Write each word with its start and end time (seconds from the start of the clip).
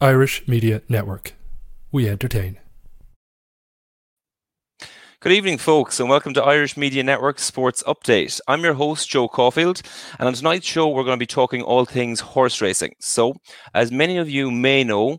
Irish 0.00 0.46
Media 0.46 0.82
Network. 0.90 1.32
We 1.90 2.06
entertain. 2.06 2.58
Good 5.20 5.32
evening, 5.32 5.56
folks, 5.56 5.98
and 5.98 6.10
welcome 6.10 6.34
to 6.34 6.42
Irish 6.44 6.76
Media 6.76 7.02
Network 7.02 7.38
Sports 7.38 7.82
Update. 7.84 8.38
I'm 8.46 8.62
your 8.62 8.74
host, 8.74 9.08
Joe 9.08 9.26
Caulfield, 9.26 9.80
and 10.18 10.28
on 10.28 10.34
tonight's 10.34 10.66
show, 10.66 10.86
we're 10.88 11.02
going 11.02 11.16
to 11.16 11.22
be 11.22 11.26
talking 11.26 11.62
all 11.62 11.86
things 11.86 12.20
horse 12.20 12.60
racing. 12.60 12.94
So, 13.00 13.36
as 13.72 13.90
many 13.90 14.18
of 14.18 14.28
you 14.28 14.50
may 14.50 14.84
know, 14.84 15.16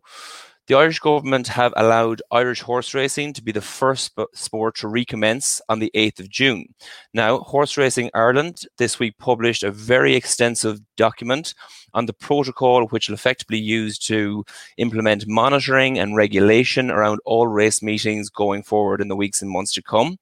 the 0.67 0.75
Irish 0.75 0.99
government 0.99 1.47
have 1.47 1.73
allowed 1.77 2.21
Irish 2.31 2.61
horse 2.61 2.93
racing 2.93 3.31
to 3.33 3.41
be 3.41 3.53
the 3.53 3.61
first 3.61 4.11
sport 4.33 4.75
to 4.77 4.89
recommence 4.89 5.61
on 5.69 5.79
the 5.79 5.89
8th 5.95 6.19
of 6.19 6.29
June. 6.29 6.73
Now, 7.13 7.39
Horse 7.39 7.77
Racing 7.77 8.11
Ireland 8.13 8.63
this 8.77 8.99
week 8.99 9.17
published 9.17 9.63
a 9.63 9.71
very 9.71 10.13
extensive 10.13 10.81
document 10.97 11.53
on 11.93 12.05
the 12.05 12.13
protocol 12.13 12.85
which 12.87 13.07
will 13.07 13.15
effectively 13.15 13.57
use 13.57 13.97
to 13.99 14.43
implement 14.75 15.25
monitoring 15.25 15.97
and 15.99 16.17
regulation 16.17 16.91
around 16.91 17.19
all 17.23 17.47
race 17.47 17.81
meetings 17.81 18.29
going 18.29 18.61
forward 18.61 18.99
in 18.99 19.07
the 19.07 19.15
weeks 19.15 19.41
and 19.41 19.49
months 19.49 19.73
to 19.73 19.81
come. 19.81 20.19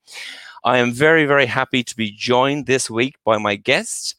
I 0.64 0.78
am 0.78 0.92
very, 0.92 1.26
very 1.26 1.48
happy 1.48 1.84
to 1.84 1.96
be 1.96 2.12
joined 2.12 2.68
this 2.68 2.90
week 2.90 3.16
by 3.24 3.40
my 3.40 3.56
guest 3.56 4.16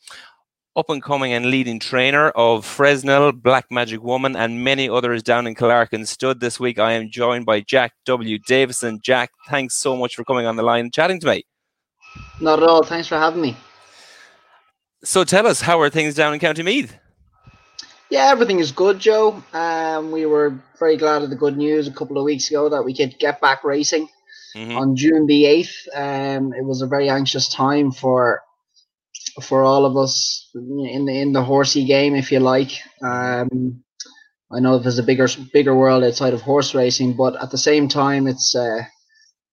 up 0.76 0.90
and 0.90 1.02
coming 1.02 1.32
and 1.32 1.46
leading 1.46 1.80
trainer 1.80 2.28
of 2.30 2.66
Fresnel, 2.66 3.32
Black 3.32 3.64
Magic 3.70 4.02
Woman, 4.02 4.36
and 4.36 4.62
many 4.62 4.90
others 4.90 5.22
down 5.22 5.46
in 5.46 5.54
Killarkin 5.54 6.06
Stud 6.06 6.38
this 6.38 6.60
week. 6.60 6.78
I 6.78 6.92
am 6.92 7.10
joined 7.10 7.46
by 7.46 7.60
Jack 7.60 7.94
W. 8.04 8.38
Davison. 8.46 9.00
Jack, 9.02 9.30
thanks 9.48 9.76
so 9.76 9.96
much 9.96 10.14
for 10.14 10.22
coming 10.24 10.44
on 10.44 10.56
the 10.56 10.62
line 10.62 10.84
and 10.84 10.92
chatting 10.92 11.18
to 11.20 11.26
me. 11.28 11.46
Not 12.40 12.62
at 12.62 12.68
all. 12.68 12.82
Thanks 12.82 13.08
for 13.08 13.16
having 13.16 13.40
me. 13.40 13.56
So 15.02 15.24
tell 15.24 15.46
us, 15.46 15.62
how 15.62 15.80
are 15.80 15.88
things 15.88 16.14
down 16.14 16.34
in 16.34 16.40
County 16.40 16.62
Meath? 16.62 16.94
Yeah, 18.10 18.26
everything 18.30 18.58
is 18.58 18.70
good, 18.70 18.98
Joe. 18.98 19.42
Um, 19.54 20.12
we 20.12 20.26
were 20.26 20.54
very 20.78 20.98
glad 20.98 21.22
of 21.22 21.30
the 21.30 21.36
good 21.36 21.56
news 21.56 21.88
a 21.88 21.92
couple 21.92 22.18
of 22.18 22.24
weeks 22.24 22.50
ago 22.50 22.68
that 22.68 22.84
we 22.84 22.94
could 22.94 23.18
get 23.18 23.40
back 23.40 23.64
racing 23.64 24.08
mm-hmm. 24.54 24.76
on 24.76 24.94
June 24.94 25.26
the 25.26 25.44
8th. 25.44 25.88
Um, 25.94 26.52
it 26.52 26.64
was 26.64 26.82
a 26.82 26.86
very 26.86 27.08
anxious 27.08 27.48
time 27.48 27.90
for 27.92 28.42
for 29.42 29.64
all 29.64 29.84
of 29.84 29.96
us 29.96 30.50
in 30.54 31.06
the 31.06 31.20
in 31.20 31.32
the 31.32 31.42
horsey 31.42 31.84
game, 31.84 32.14
if 32.14 32.32
you 32.32 32.40
like. 32.40 32.72
Um, 33.02 33.82
I 34.52 34.60
know 34.60 34.78
there's 34.78 34.98
a 34.98 35.02
bigger 35.02 35.28
bigger 35.52 35.74
world 35.74 36.04
outside 36.04 36.34
of 36.34 36.42
horse 36.42 36.74
racing, 36.74 37.16
but 37.16 37.40
at 37.42 37.50
the 37.50 37.58
same 37.58 37.88
time, 37.88 38.26
it's 38.26 38.54
uh, 38.54 38.82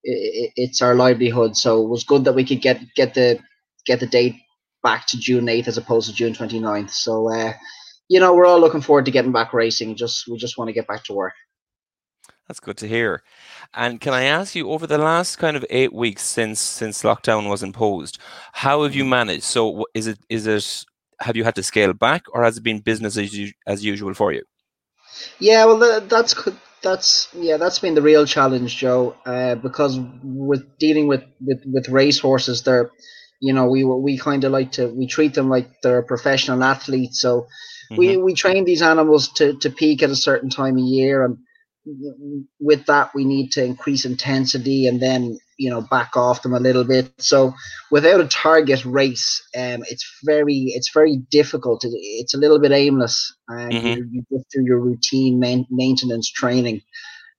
it, 0.03 0.51
it's 0.55 0.81
our 0.81 0.95
livelihood. 0.95 1.57
So 1.57 1.83
it 1.83 1.89
was 1.89 2.03
good 2.03 2.25
that 2.25 2.35
we 2.35 2.45
could 2.45 2.61
get 2.61 2.81
get 2.95 3.13
the 3.13 3.39
get 3.85 3.99
the 3.99 4.07
date 4.07 4.35
back 4.83 5.07
to 5.07 5.17
June 5.17 5.45
8th 5.45 5.67
as 5.67 5.77
opposed 5.77 6.09
to 6.09 6.15
June 6.15 6.33
29th. 6.33 6.91
So 6.91 7.31
uh, 7.33 7.53
you 8.09 8.19
know, 8.19 8.33
we're 8.35 8.45
all 8.45 8.59
looking 8.59 8.81
forward 8.81 9.05
to 9.05 9.11
getting 9.11 9.31
back 9.31 9.53
racing. 9.53 9.95
Just 9.95 10.27
we 10.27 10.37
just 10.37 10.57
want 10.57 10.69
to 10.69 10.73
get 10.73 10.87
back 10.87 11.03
to 11.05 11.13
work. 11.13 11.33
That's 12.47 12.59
good 12.59 12.77
to 12.77 12.87
hear. 12.87 13.23
And 13.73 14.01
can 14.01 14.13
I 14.13 14.23
ask 14.23 14.53
you, 14.53 14.69
over 14.69 14.85
the 14.85 14.97
last 14.97 15.37
kind 15.37 15.55
of 15.55 15.65
eight 15.69 15.93
weeks 15.93 16.23
since 16.23 16.59
since 16.59 17.03
lockdown 17.03 17.49
was 17.49 17.63
imposed, 17.63 18.19
how 18.51 18.83
have 18.83 18.93
you 18.93 19.03
mm-hmm. 19.03 19.09
managed? 19.11 19.43
So, 19.43 19.85
is 19.93 20.07
it 20.07 20.19
is 20.29 20.45
it 20.45 20.85
have 21.21 21.37
you 21.37 21.43
had 21.43 21.55
to 21.55 21.63
scale 21.63 21.93
back, 21.93 22.23
or 22.33 22.43
has 22.43 22.57
it 22.57 22.63
been 22.63 22.79
business 22.79 23.17
as, 23.17 23.33
as 23.65 23.85
usual 23.85 24.13
for 24.13 24.33
you? 24.33 24.43
Yeah, 25.39 25.65
well, 25.65 26.01
that's 26.01 26.35
that's 26.81 27.29
yeah, 27.33 27.57
that's 27.57 27.79
been 27.79 27.95
the 27.95 28.01
real 28.01 28.25
challenge, 28.25 28.75
Joe. 28.77 29.15
Uh, 29.25 29.55
because 29.55 29.99
with 30.21 30.77
dealing 30.77 31.07
with 31.07 31.23
with 31.39 31.63
with 31.65 31.87
race 31.89 32.19
horses, 32.19 32.63
they're 32.63 32.91
you 33.39 33.53
know 33.53 33.67
we 33.67 33.85
we 33.85 34.17
kind 34.17 34.43
of 34.43 34.51
like 34.51 34.73
to 34.73 34.87
we 34.87 35.07
treat 35.07 35.33
them 35.33 35.49
like 35.49 35.81
they're 35.81 36.03
professional 36.03 36.61
athletes. 36.63 37.21
So 37.21 37.47
mm-hmm. 37.89 37.95
we 37.95 38.17
we 38.17 38.33
train 38.33 38.65
these 38.65 38.81
animals 38.81 39.29
to 39.33 39.57
to 39.59 39.69
peak 39.69 40.03
at 40.03 40.09
a 40.09 40.15
certain 40.15 40.49
time 40.49 40.77
of 40.77 40.83
year 40.83 41.23
and 41.23 41.37
with 42.59 42.85
that 42.85 43.13
we 43.13 43.25
need 43.25 43.51
to 43.51 43.63
increase 43.63 44.05
intensity 44.05 44.87
and 44.87 45.01
then 45.01 45.37
you 45.57 45.69
know 45.69 45.81
back 45.81 46.15
off 46.15 46.41
them 46.41 46.53
a 46.53 46.59
little 46.59 46.83
bit. 46.83 47.11
So 47.19 47.53
without 47.91 48.21
a 48.21 48.27
target 48.27 48.83
race 48.85 49.41
um 49.55 49.83
it's 49.89 50.19
very 50.23 50.71
it's 50.75 50.91
very 50.93 51.17
difficult. 51.29 51.83
It's 51.83 52.33
a 52.33 52.37
little 52.37 52.59
bit 52.59 52.71
aimless 52.71 53.35
and 53.49 53.71
mm-hmm. 53.71 53.87
you, 53.87 54.07
you 54.11 54.23
go 54.31 54.43
through 54.51 54.65
your 54.65 54.79
routine 54.79 55.39
main, 55.39 55.65
maintenance 55.69 56.31
training 56.31 56.81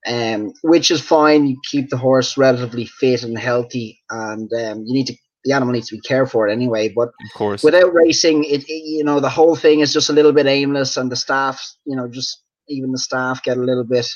um 0.07 0.53
which 0.61 0.91
is 0.91 1.01
fine. 1.01 1.47
You 1.47 1.57
keep 1.69 1.89
the 1.89 1.97
horse 1.97 2.37
relatively 2.37 2.85
fit 2.85 3.23
and 3.23 3.37
healthy 3.37 4.01
and 4.09 4.51
um 4.53 4.83
you 4.85 4.93
need 4.93 5.07
to 5.07 5.15
the 5.43 5.53
animal 5.53 5.73
needs 5.73 5.89
to 5.89 5.95
be 5.95 6.01
cared 6.01 6.31
for 6.31 6.47
anyway. 6.47 6.89
But 6.89 7.09
of 7.09 7.33
course. 7.35 7.63
without 7.63 7.93
racing 7.93 8.43
it, 8.43 8.63
it 8.67 8.83
you 8.83 9.03
know 9.03 9.19
the 9.19 9.29
whole 9.29 9.55
thing 9.55 9.79
is 9.79 9.93
just 9.93 10.09
a 10.09 10.13
little 10.13 10.33
bit 10.33 10.47
aimless 10.47 10.97
and 10.97 11.11
the 11.11 11.15
staff 11.15 11.63
you 11.85 11.95
know 11.95 12.07
just 12.07 12.41
even 12.67 12.91
the 12.91 12.97
staff 12.97 13.43
get 13.43 13.57
a 13.57 13.61
little 13.61 13.83
bit 13.83 14.07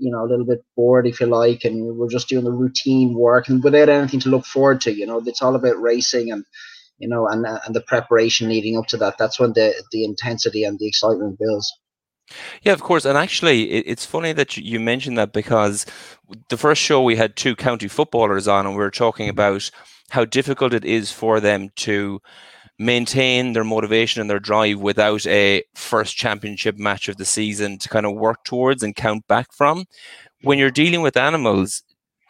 you 0.00 0.10
know 0.10 0.24
a 0.24 0.30
little 0.30 0.46
bit 0.46 0.64
bored 0.76 1.06
if 1.06 1.20
you 1.20 1.26
like 1.26 1.64
and 1.64 1.96
we're 1.96 2.08
just 2.08 2.28
doing 2.28 2.44
the 2.44 2.50
routine 2.50 3.14
work 3.14 3.48
and 3.48 3.62
without 3.62 3.88
anything 3.88 4.20
to 4.20 4.30
look 4.30 4.44
forward 4.44 4.80
to 4.80 4.92
you 4.92 5.06
know 5.06 5.22
it's 5.24 5.42
all 5.42 5.54
about 5.54 5.80
racing 5.80 6.32
and 6.32 6.44
you 6.98 7.08
know 7.08 7.28
and 7.28 7.46
uh, 7.46 7.60
and 7.66 7.74
the 7.74 7.80
preparation 7.82 8.48
leading 8.48 8.76
up 8.76 8.86
to 8.86 8.96
that 8.96 9.18
that's 9.18 9.38
when 9.38 9.52
the 9.52 9.74
the 9.92 10.04
intensity 10.04 10.64
and 10.64 10.78
the 10.78 10.88
excitement 10.88 11.38
builds 11.38 11.72
yeah, 12.62 12.72
of 12.72 12.80
course. 12.80 13.04
And 13.04 13.18
actually, 13.18 13.64
it's 13.72 14.06
funny 14.06 14.32
that 14.34 14.56
you 14.56 14.78
mentioned 14.78 15.18
that 15.18 15.32
because 15.32 15.84
the 16.48 16.56
first 16.56 16.80
show 16.80 17.02
we 17.02 17.16
had 17.16 17.34
two 17.34 17.56
county 17.56 17.88
footballers 17.88 18.46
on, 18.46 18.66
and 18.66 18.76
we 18.76 18.80
were 18.80 18.90
talking 18.92 19.28
about 19.28 19.68
how 20.10 20.24
difficult 20.24 20.72
it 20.72 20.84
is 20.84 21.10
for 21.10 21.40
them 21.40 21.70
to 21.76 22.20
maintain 22.80 23.52
their 23.52 23.62
motivation 23.62 24.22
and 24.22 24.30
their 24.30 24.40
drive 24.40 24.80
without 24.80 25.26
a 25.26 25.62
first 25.74 26.16
championship 26.16 26.78
match 26.78 27.10
of 27.10 27.18
the 27.18 27.26
season 27.26 27.76
to 27.76 27.90
kind 27.90 28.06
of 28.06 28.14
work 28.14 28.42
towards 28.42 28.82
and 28.82 28.96
count 28.96 29.28
back 29.28 29.52
from. 29.52 29.84
When 30.40 30.58
you're 30.58 30.70
dealing 30.70 31.02
with 31.02 31.14
animals, 31.14 31.82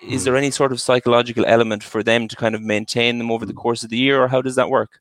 is 0.03 0.25
there 0.25 0.37
any 0.37 0.51
sort 0.51 0.73
of 0.73 0.81
psychological 0.81 1.47
element 1.47 1.85
for 1.85 2.03
them 2.03 2.27
to 2.27 2.35
kind 2.35 2.57
of 2.57 2.63
maintain 2.63 3.19
them 3.19 3.31
over 3.31 3.47
the 3.47 3.53
course 3.53 3.85
of 3.85 3.91
the 3.91 3.97
year, 3.97 4.21
or 4.21 4.27
how 4.27 4.43
does 4.43 4.57
that 4.57 4.69
work? 4.69 4.99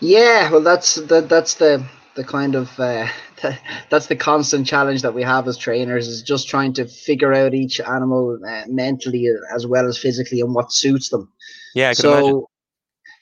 Yeah, 0.00 0.50
well, 0.50 0.62
that's 0.62 0.96
that, 0.96 1.28
that's 1.28 1.54
the 1.54 1.86
the 2.16 2.24
kind 2.24 2.56
of 2.56 2.80
uh, 2.80 3.06
that's 3.90 4.08
the 4.08 4.16
constant 4.16 4.66
challenge 4.66 5.02
that 5.02 5.14
we 5.14 5.22
have 5.22 5.46
as 5.46 5.56
trainers 5.56 6.08
is 6.08 6.20
just 6.20 6.48
trying 6.48 6.72
to 6.72 6.86
figure 6.86 7.32
out 7.32 7.54
each 7.54 7.78
animal 7.78 8.40
uh, 8.44 8.64
mentally 8.66 9.28
as 9.54 9.68
well 9.68 9.86
as 9.86 9.98
physically 9.98 10.40
and 10.40 10.52
what 10.52 10.72
suits 10.72 11.10
them. 11.10 11.32
Yeah, 11.76 11.90
I 11.90 11.94
can 11.94 12.02
so, 12.02 12.18
imagine 12.18 12.44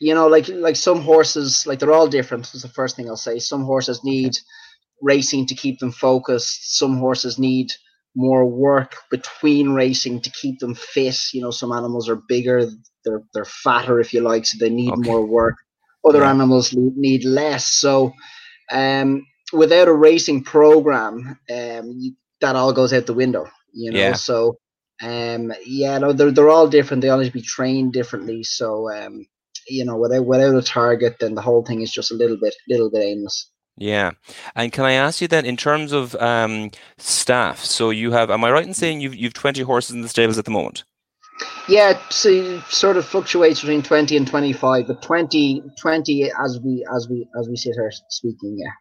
you 0.03 0.17
know, 0.17 0.27
like 0.27 0.49
like 0.49 0.75
some 0.75 1.01
horses, 1.01 1.65
like 1.65 1.79
they're 1.79 1.93
all 1.93 2.09
different. 2.09 2.53
Is 2.55 2.63
the 2.63 2.69
first 2.69 2.97
thing 2.97 3.09
I'll 3.09 3.17
say. 3.17 3.39
Some 3.39 3.63
horses 3.63 4.03
need 4.03 4.33
racing 5.01 5.47
to 5.47 5.55
keep 5.55 5.79
them 5.79 5.93
focused. 5.93 6.77
Some 6.77 6.99
horses 6.99 7.39
need 7.39 7.71
more 8.17 8.45
work 8.45 8.97
between 9.13 9.71
racing 9.71 10.21
to 10.23 10.31
keep 10.31 10.59
them 10.59 10.75
fit. 10.75 11.17
You 11.33 11.43
know, 11.43 11.53
some 11.53 11.71
animals 11.71 12.09
are 12.09 12.17
bigger, 12.17 12.69
they're 13.05 13.23
they're 13.33 13.45
fatter, 13.45 14.01
if 14.01 14.13
you 14.13 14.23
like, 14.23 14.45
so 14.45 14.59
they 14.59 14.71
need 14.71 14.91
okay. 14.91 15.09
more 15.09 15.25
work. 15.25 15.55
Other 16.05 16.23
yeah. 16.23 16.31
animals 16.31 16.75
need 16.77 17.25
less. 17.25 17.69
So, 17.69 18.13
um, 18.73 19.25
without 19.53 19.87
a 19.87 19.95
racing 19.95 20.43
program, 20.43 21.39
um, 21.49 22.17
that 22.41 22.57
all 22.57 22.73
goes 22.73 22.93
out 22.93 23.07
the 23.07 23.15
window. 23.15 23.47
You 23.73 23.93
know, 23.93 24.01
yeah. 24.01 24.15
so 24.15 24.59
um, 25.01 25.53
yeah, 25.65 25.99
no, 25.99 26.13
they're 26.13 26.33
they're 26.33 26.51
all 26.51 26.67
different. 26.67 27.03
They 27.03 27.09
all 27.09 27.19
need 27.19 27.27
to 27.27 27.33
be 27.33 27.41
trained 27.41 27.93
differently. 27.93 28.43
So, 28.43 28.91
um, 28.93 29.27
you 29.67 29.85
know, 29.85 29.97
without 29.97 30.27
without 30.27 30.55
a 30.55 30.63
target, 30.63 31.17
then 31.21 31.35
the 31.35 31.43
whole 31.43 31.65
thing 31.65 31.83
is 31.83 31.93
just 31.93 32.11
a 32.11 32.15
little 32.15 32.37
bit 32.37 32.55
little 32.69 32.91
bit 32.91 33.03
aimless. 33.03 33.51
Yeah, 33.77 34.13
and 34.55 34.71
can 34.71 34.85
I 34.85 34.93
ask 34.93 35.21
you 35.21 35.29
then, 35.29 35.47
in 35.47 35.57
terms 35.57 35.93
of 35.93 36.15
um, 36.17 36.71
staff? 36.99 37.65
So 37.65 37.91
you 37.91 38.13
have, 38.13 38.31
am 38.31 38.45
I 38.45 38.51
right 38.51 38.67
in 38.67 38.75
saying 38.75 39.01
you've 39.01 39.15
you've 39.15 39.35
twenty 39.35 39.63
horses 39.63 39.95
in 39.95 40.03
the 40.03 40.09
stables 40.09 40.39
at 40.39 40.45
the 40.45 40.51
moment? 40.51 40.85
Yeah, 41.69 41.99
so 42.11 42.29
it 42.29 42.65
sort 42.65 42.97
of 42.97 43.07
fluctuates 43.07 43.61
between 43.61 43.83
twenty 43.83 44.17
and 44.17 44.27
twenty-five, 44.27 44.87
but 44.87 45.03
20, 45.03 45.63
20 45.81 46.31
as 46.45 46.61
we 46.63 46.87
as 46.95 47.09
we 47.09 47.27
as 47.39 47.49
we 47.49 47.57
sit 47.57 47.75
here 47.75 47.91
speaking, 48.11 48.57
yeah. 48.59 48.73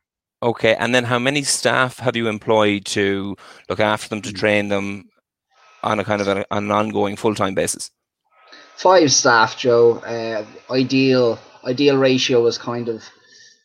Okay, 0.43 0.75
and 0.75 0.93
then 0.93 1.05
how 1.05 1.19
many 1.19 1.43
staff 1.43 1.99
have 1.99 2.15
you 2.15 2.27
employed 2.27 2.85
to 2.85 3.35
look 3.69 3.79
after 3.79 4.09
them, 4.09 4.21
to 4.23 4.31
mm. 4.31 4.35
train 4.35 4.67
them 4.69 5.05
on 5.83 5.99
a 5.99 6.03
kind 6.03 6.21
of 6.21 6.27
a, 6.27 6.45
on 6.51 6.65
an 6.65 6.71
ongoing 6.71 7.15
full 7.15 7.35
time 7.35 7.55
basis? 7.55 7.91
Five 8.75 9.11
staff, 9.11 9.57
Joe. 9.57 9.99
Uh, 9.99 10.45
ideal 10.73 11.39
ideal 11.63 11.97
ratio 11.97 12.45
is 12.47 12.57
kind 12.57 12.89
of 12.89 13.03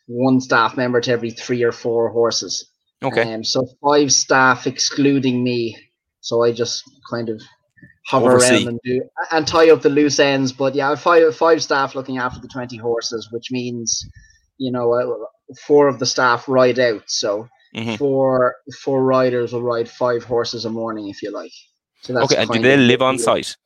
one 0.07 0.41
staff 0.41 0.77
member 0.77 1.01
to 1.01 1.11
every 1.11 1.31
three 1.31 1.63
or 1.63 1.73
four 1.73 2.11
horses. 2.11 2.71
Okay. 3.03 3.35
Um, 3.35 3.45
so 3.45 3.67
five 3.83 4.13
staff 4.13 4.67
excluding 4.67 5.43
me. 5.43 5.77
So 6.21 6.45
I 6.45 6.53
just 6.53 6.83
kind 7.11 7.29
of 7.29 7.41
hover 8.07 8.33
Oversee. 8.33 8.55
around 8.55 8.69
and 8.69 8.81
do 8.85 9.03
and 9.33 9.47
tie 9.47 9.71
up 9.71 9.83
the 9.83 9.89
loose 9.89 10.19
ends. 10.19 10.53
But 10.53 10.75
yeah, 10.75 10.95
five 10.95 11.37
five 11.37 11.63
staff 11.63 11.95
looking 11.95 12.19
after 12.19 12.41
the 12.41 12.49
twenty 12.49 12.77
horses, 12.77 13.29
which 13.31 13.51
means 13.51 14.09
you 14.59 14.73
know 14.73 14.93
uh, 14.95 15.55
four 15.67 15.89
of 15.89 15.99
the 15.99 16.07
staff 16.07 16.49
ride 16.49 16.79
out. 16.79 17.05
So 17.07 17.49
mm-hmm. 17.75 17.97
four 17.97 18.57
four 18.83 19.05
riders 19.05 19.53
will 19.53 19.63
ride 19.63 19.89
five 19.89 20.25
horses 20.25 20.65
a 20.65 20.71
morning 20.71 21.09
if 21.09 21.23
you 21.23 21.31
like. 21.31 21.53
So 22.03 22.13
that's 22.13 22.33
okay. 22.33 22.43
And 22.43 22.51
do 22.51 22.63
they 22.63 22.77
live 22.77 23.03
on 23.03 23.19
site? 23.19 23.57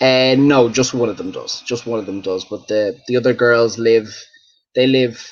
Uh, 0.00 0.36
no, 0.38 0.68
just 0.68 0.94
one 0.94 1.08
of 1.08 1.16
them 1.16 1.30
does. 1.32 1.62
Just 1.62 1.86
one 1.86 1.98
of 1.98 2.06
them 2.06 2.20
does. 2.20 2.44
But 2.44 2.68
the 2.68 2.98
the 3.08 3.16
other 3.16 3.34
girls 3.34 3.78
live. 3.78 4.08
They 4.74 4.86
live 4.86 5.28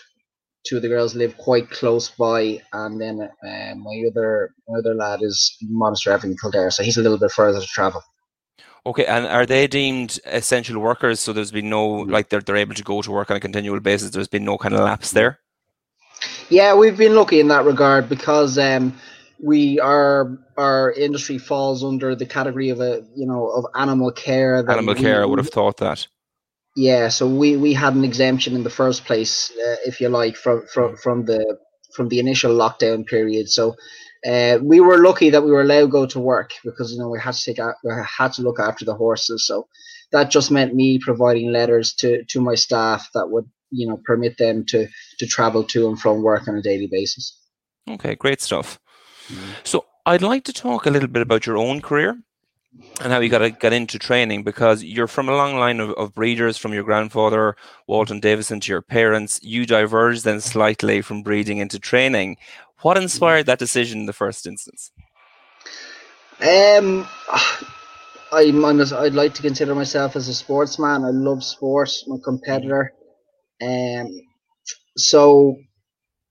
two 0.66 0.76
of 0.76 0.82
the 0.82 0.88
girls 0.88 1.14
live 1.14 1.36
quite 1.36 1.70
close 1.70 2.10
by, 2.10 2.60
and 2.72 3.00
then 3.00 3.20
uh, 3.20 3.74
my 3.76 4.02
other 4.10 4.54
my 4.68 4.78
other 4.78 4.94
lad 4.94 5.20
is 5.22 5.56
Monasterevin 5.70 6.36
Kildare, 6.40 6.70
so 6.70 6.82
he's 6.82 6.96
a 6.98 7.02
little 7.02 7.18
bit 7.18 7.30
further 7.30 7.60
to 7.60 7.66
travel. 7.66 8.02
Okay, 8.86 9.04
and 9.06 9.26
are 9.26 9.46
they 9.46 9.66
deemed 9.66 10.18
essential 10.26 10.80
workers? 10.80 11.20
So 11.20 11.32
there's 11.32 11.52
been 11.52 11.69
no 11.69 12.04
Mm. 12.04 12.10
like 12.10 12.28
they're 12.28 12.40
they're 12.40 12.56
able 12.56 12.74
to 12.74 12.82
go 12.84 13.02
to 13.02 13.10
work 13.12 13.30
on 13.30 13.36
a 13.36 13.40
continual 13.40 13.80
basis. 13.80 14.10
There's 14.10 14.28
been 14.28 14.44
no 14.44 14.58
kind 14.58 14.74
of 14.74 14.80
lapse 14.80 15.12
there. 15.12 15.40
Yeah, 16.48 16.74
we've 16.74 16.96
been 16.96 17.14
lucky 17.14 17.40
in 17.40 17.48
that 17.48 17.64
regard 17.64 18.08
because 18.08 18.58
um, 18.58 18.94
we 19.38 19.78
our 19.80 20.38
our 20.56 20.92
industry 20.92 21.38
falls 21.38 21.84
under 21.84 22.14
the 22.14 22.26
category 22.26 22.70
of 22.70 22.80
a 22.80 23.04
you 23.14 23.26
know 23.26 23.48
of 23.48 23.66
animal 23.74 24.12
care. 24.12 24.58
Animal 24.68 24.94
we- 24.94 25.00
care, 25.00 25.22
I 25.22 25.26
would 25.26 25.38
have 25.38 25.50
thought 25.50 25.78
that. 25.78 26.06
Yeah, 26.76 27.08
so 27.08 27.26
we 27.26 27.56
we 27.56 27.72
had 27.72 27.94
an 27.94 28.04
exemption 28.04 28.54
in 28.54 28.62
the 28.62 28.70
first 28.70 29.06
place, 29.06 29.50
uh, 29.50 29.76
if 29.86 30.00
you 30.00 30.10
like, 30.10 30.36
from 30.36 30.66
from 30.66 30.96
from 30.96 31.24
the 31.24 31.58
from 31.94 32.08
the 32.08 32.18
initial 32.18 32.52
lockdown 32.52 33.06
period. 33.06 33.48
So 33.48 33.76
uh, 34.26 34.58
we 34.62 34.80
were 34.80 34.98
lucky 34.98 35.30
that 35.30 35.42
we 35.42 35.50
were 35.50 35.62
allowed 35.62 35.86
to 35.86 35.88
go 35.88 36.06
to 36.06 36.20
work 36.20 36.50
because 36.64 36.92
you 36.92 36.98
know 36.98 37.08
we 37.08 37.18
had 37.18 37.32
to 37.32 37.44
take 37.44 37.58
out, 37.58 37.76
we 37.82 37.92
had 38.04 38.34
to 38.34 38.42
look 38.42 38.60
after 38.60 38.84
the 38.84 38.94
horses. 38.94 39.46
So 39.46 39.68
that 40.12 40.30
just 40.30 40.50
meant 40.50 40.74
me 40.74 40.98
providing 40.98 41.50
letters 41.50 41.94
to 41.94 42.24
to 42.24 42.40
my 42.42 42.54
staff 42.54 43.08
that 43.14 43.30
would 43.30 43.48
you 43.70 43.88
know 43.88 43.98
permit 44.04 44.36
them 44.36 44.64
to 44.66 44.86
to 45.18 45.26
travel 45.26 45.64
to 45.64 45.88
and 45.88 45.98
from 45.98 46.22
work 46.22 46.46
on 46.46 46.56
a 46.56 46.62
daily 46.62 46.88
basis. 46.90 47.38
Okay, 47.88 48.16
great 48.16 48.42
stuff. 48.42 48.78
So 49.64 49.87
I'd 50.05 50.23
like 50.23 50.44
to 50.44 50.52
talk 50.52 50.87
a 50.87 50.90
little 50.90 51.08
bit 51.08 51.23
about 51.23 51.46
your 51.46 51.56
own 51.56 51.81
career 51.81 52.19
and 53.00 53.12
how 53.12 53.20
you 53.20 53.28
got 53.28 53.38
to 53.38 53.50
get 53.50 53.73
into 53.73 53.99
training 53.99 54.43
because 54.43 54.82
you're 54.82 55.06
from 55.06 55.28
a 55.28 55.37
long 55.37 55.56
line 55.58 55.81
of, 55.81 55.90
of 55.93 56.14
breeders 56.14 56.56
from 56.56 56.73
your 56.73 56.82
grandfather 56.82 57.56
Walton 57.87 58.20
Davison 58.20 58.61
to 58.61 58.73
your 58.73 58.82
parents. 58.82 59.40
You 59.43 59.67
diverged 59.67 60.25
then 60.25 60.40
slightly 60.40 61.02
from 61.02 61.23
breeding 61.23 61.58
into 61.58 61.78
training. 61.78 62.37
What 62.82 62.99
inspired 62.99 63.46
that 63.46 63.58
decision 63.58 64.00
in 64.00 64.06
the 64.06 64.12
first 64.12 64.46
instance? 64.46 64.93
Um, 66.40 67.08
I'm, 68.32 68.64
I'm 68.64 68.81
a, 68.81 68.99
I'd 68.99 69.14
like 69.14 69.34
to 69.34 69.43
consider 69.43 69.75
myself 69.75 70.17
as 70.17 70.29
a 70.29 70.34
sportsman. 70.34 71.05
I 71.05 71.11
love 71.11 71.43
sport. 71.43 71.90
I'm 72.06 72.12
a 72.12 72.19
competitor. 72.19 72.93
Um, 73.62 74.20
so, 74.96 75.56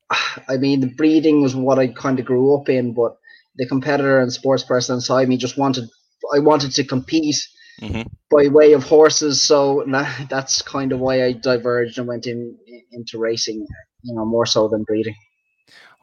I 0.49 0.57
mean, 0.57 0.81
the 0.81 0.87
breeding 0.87 1.41
was 1.41 1.55
what 1.55 1.79
I 1.79 1.87
kind 1.87 2.19
of 2.19 2.25
grew 2.25 2.55
up 2.55 2.69
in, 2.69 2.93
but 2.93 3.17
the 3.55 3.67
competitor 3.67 4.19
and 4.19 4.31
sports 4.31 4.63
person 4.63 4.95
inside 4.95 5.29
me 5.29 5.37
just 5.37 5.57
wanted, 5.57 5.89
I 6.33 6.39
wanted 6.39 6.71
to 6.73 6.83
compete 6.83 7.37
Mhm. 7.81 8.07
by 8.31 8.47
way 8.47 8.71
of 8.73 8.83
horses. 8.83 9.41
So 9.41 9.83
that, 9.87 10.27
that's 10.29 10.61
kind 10.61 10.91
of 10.91 10.99
why 10.99 11.25
I 11.25 11.33
diverged 11.33 11.97
and 11.97 12.07
went 12.07 12.25
in 12.27 12.57
into 12.91 13.19
racing, 13.19 13.65
you 14.03 14.15
know, 14.15 14.25
more 14.25 14.45
so 14.45 14.67
than 14.67 14.83
breeding. 14.83 15.15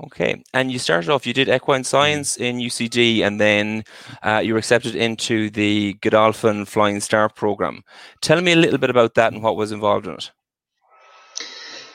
Okay, 0.04 0.42
and 0.52 0.72
you 0.72 0.78
started 0.78 1.10
off. 1.10 1.26
You 1.26 1.32
did 1.32 1.48
equine 1.48 1.84
science 1.84 2.36
in 2.36 2.58
UCD, 2.58 3.22
and 3.22 3.40
then 3.40 3.84
uh, 4.22 4.42
you 4.44 4.54
were 4.54 4.58
accepted 4.58 4.96
into 4.96 5.48
the 5.50 5.94
Godolphin 6.00 6.64
Flying 6.64 7.00
Start 7.00 7.36
program. 7.36 7.84
Tell 8.20 8.40
me 8.40 8.52
a 8.52 8.56
little 8.56 8.78
bit 8.78 8.90
about 8.90 9.14
that 9.14 9.32
and 9.32 9.42
what 9.42 9.56
was 9.56 9.70
involved 9.70 10.06
in 10.06 10.14
it. 10.14 10.32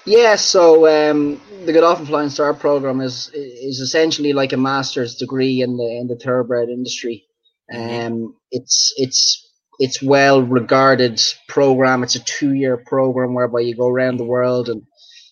Yeah, 0.07 0.37
so 0.37 0.87
um, 0.87 1.41
the 1.65 1.73
Godolphin 1.73 2.05
Flying 2.05 2.29
Start 2.29 2.59
program 2.59 3.01
is 3.01 3.29
is 3.33 3.81
essentially 3.81 4.31
like 4.31 4.53
a 4.53 4.57
master's 4.57 5.15
degree 5.15 5.61
in 5.61 5.75
the 5.75 5.97
in 5.99 6.07
the 6.07 6.15
thoroughbred 6.15 6.69
industry. 6.69 7.25
Mhm. 7.73 8.07
Um, 8.07 8.35
it's 8.49 8.93
it's 8.95 9.45
it's 9.79 10.01
well 10.01 10.41
regarded 10.41 11.21
program. 11.49 12.03
It's 12.03 12.15
a 12.15 12.23
two 12.23 12.53
year 12.53 12.77
program 12.77 13.33
whereby 13.33 13.59
you 13.59 13.75
go 13.75 13.89
around 13.89 14.15
the 14.17 14.23
world 14.23 14.69
and 14.69 14.81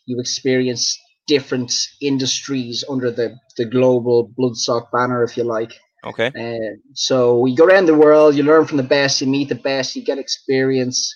you 0.08 0.20
experience 0.20 1.00
different 1.26 1.72
industries 2.02 2.84
under 2.90 3.10
the 3.12 3.38
the 3.56 3.64
global 3.66 4.30
bloodstock 4.38 4.92
banner, 4.92 5.24
if 5.24 5.38
you 5.38 5.46
like. 5.46 5.72
Okay. 6.04 6.32
Uh, 6.38 6.76
so 6.94 7.46
you 7.46 7.56
go 7.56 7.66
around 7.66 7.86
the 7.86 7.96
world, 7.96 8.36
you 8.36 8.44
learn 8.44 8.66
from 8.66 8.78
the 8.78 8.84
best, 8.84 9.22
you 9.22 9.28
meet 9.28 9.48
the 9.48 9.56
best, 9.56 9.96
you 9.96 10.04
get 10.04 10.18
experience. 10.20 11.16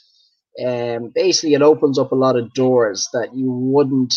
Um, 0.65 1.11
basically, 1.13 1.53
it 1.53 1.61
opens 1.61 1.97
up 1.99 2.11
a 2.11 2.15
lot 2.15 2.37
of 2.37 2.53
doors 2.53 3.07
that 3.13 3.29
you 3.33 3.51
wouldn't 3.51 4.13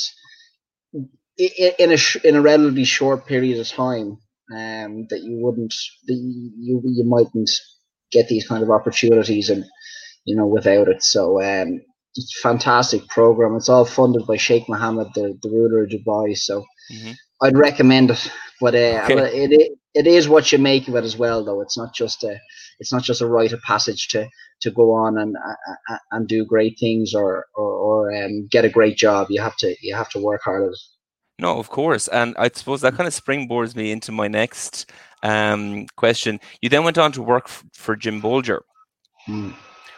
in 1.38 1.92
a 1.92 1.98
in 2.28 2.36
a 2.36 2.42
relatively 2.42 2.84
short 2.84 3.26
period 3.26 3.58
of 3.58 3.68
time. 3.68 4.18
Um, 4.52 5.06
that 5.08 5.22
you 5.22 5.38
wouldn't, 5.40 5.74
that 6.06 6.14
you 6.14 6.82
you 6.84 7.04
mightn't 7.04 7.50
get 8.10 8.28
these 8.28 8.46
kind 8.46 8.62
of 8.62 8.70
opportunities, 8.70 9.48
and 9.50 9.64
you 10.24 10.36
know 10.36 10.46
without 10.46 10.88
it. 10.88 11.02
So 11.02 11.40
um, 11.42 11.80
it's 12.16 12.36
a 12.38 12.48
fantastic 12.48 13.06
program. 13.08 13.56
It's 13.56 13.68
all 13.68 13.84
funded 13.84 14.26
by 14.26 14.36
Sheikh 14.36 14.68
Mohammed, 14.68 15.08
the, 15.14 15.38
the 15.42 15.48
ruler 15.48 15.84
of 15.84 15.90
Dubai. 15.90 16.36
So 16.36 16.64
Mhm. 16.92 17.16
I'd 17.42 17.56
recommend 17.56 18.10
it, 18.10 18.30
but, 18.60 18.74
uh, 18.74 19.00
Okay. 19.04 19.44
it, 19.44 19.52
it 19.52 19.72
it 19.94 20.06
is 20.06 20.28
what 20.28 20.52
you 20.52 20.58
make 20.58 20.88
of 20.88 20.94
it 20.94 21.04
as 21.04 21.16
well, 21.16 21.44
though. 21.44 21.60
It's 21.60 21.76
not 21.76 21.94
just 21.94 22.24
a 22.24 22.40
it's 22.78 22.92
not 22.92 23.02
just 23.02 23.20
a 23.20 23.26
rite 23.26 23.52
of 23.52 23.60
passage 23.62 24.08
to 24.08 24.28
to 24.62 24.70
go 24.70 24.92
on 24.92 25.18
and 25.18 25.36
uh, 25.36 25.96
and 26.10 26.26
do 26.26 26.44
great 26.44 26.78
things 26.78 27.14
or 27.14 27.46
or, 27.54 27.70
or 27.70 28.14
um, 28.14 28.48
get 28.50 28.64
a 28.64 28.70
great 28.70 28.96
job. 28.96 29.28
You 29.30 29.40
have 29.40 29.56
to 29.58 29.74
you 29.80 29.94
have 29.94 30.08
to 30.10 30.20
work 30.20 30.42
hard 30.44 30.64
at 30.64 30.70
it. 30.70 30.78
No, 31.38 31.58
of 31.58 31.70
course. 31.70 32.08
And 32.08 32.34
I 32.38 32.50
suppose 32.54 32.82
that 32.82 32.94
kind 32.94 33.08
of 33.08 33.14
springboards 33.14 33.74
me 33.74 33.90
into 33.90 34.12
my 34.12 34.28
next 34.28 34.90
um, 35.22 35.86
question. 35.96 36.40
You 36.60 36.68
then 36.68 36.84
went 36.84 36.98
on 36.98 37.10
to 37.12 37.22
work 37.22 37.44
f- 37.46 37.64
for 37.72 37.96
Jim 37.96 38.22
Bolger, 38.22 38.60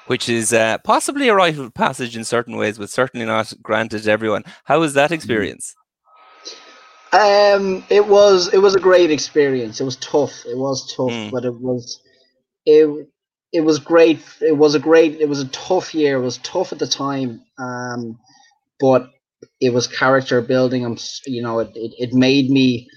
which 0.06 0.28
is 0.28 0.52
uh, 0.52 0.78
possibly 0.84 1.28
a 1.28 1.34
rite 1.34 1.58
of 1.58 1.74
passage 1.74 2.16
in 2.16 2.24
certain 2.24 2.56
ways, 2.56 2.78
but 2.78 2.88
certainly 2.88 3.26
not 3.26 3.52
granted 3.62 4.04
to 4.04 4.10
everyone. 4.10 4.44
How 4.64 4.80
was 4.80 4.94
that 4.94 5.12
experience? 5.12 5.74
Um, 7.14 7.84
it 7.90 8.06
was 8.08 8.54
it 8.54 8.58
was 8.58 8.76
a 8.76 8.80
great 8.80 9.12
experience. 9.12 9.80
It 9.80 9.84
was 9.86 9.96
tough. 9.98 10.46
It 10.46 10.58
was 10.58 10.94
tough, 10.96 11.14
Mm. 11.14 11.32
but 11.32 11.46
it 11.46 11.54
was 11.60 12.00
it 12.66 13.08
it 13.52 13.62
was 13.62 13.78
great. 13.80 14.20
It 14.40 14.56
was 14.56 14.74
a 14.74 14.80
great. 14.80 15.20
It 15.20 15.28
was 15.28 15.40
a 15.40 15.48
tough 15.48 15.94
year. 15.94 16.16
It 16.18 16.24
was 16.24 16.38
tough 16.38 16.72
at 16.72 16.78
the 16.80 16.86
time, 16.88 17.42
um, 17.58 18.18
but 18.80 19.10
it 19.60 19.72
was 19.74 19.88
character 19.88 20.42
building. 20.42 20.84
I'm 20.84 20.98
you 21.26 21.42
know 21.42 21.60
it 21.60 21.72
it, 21.76 21.94
it 21.98 22.14
made 22.14 22.50
me. 22.50 22.88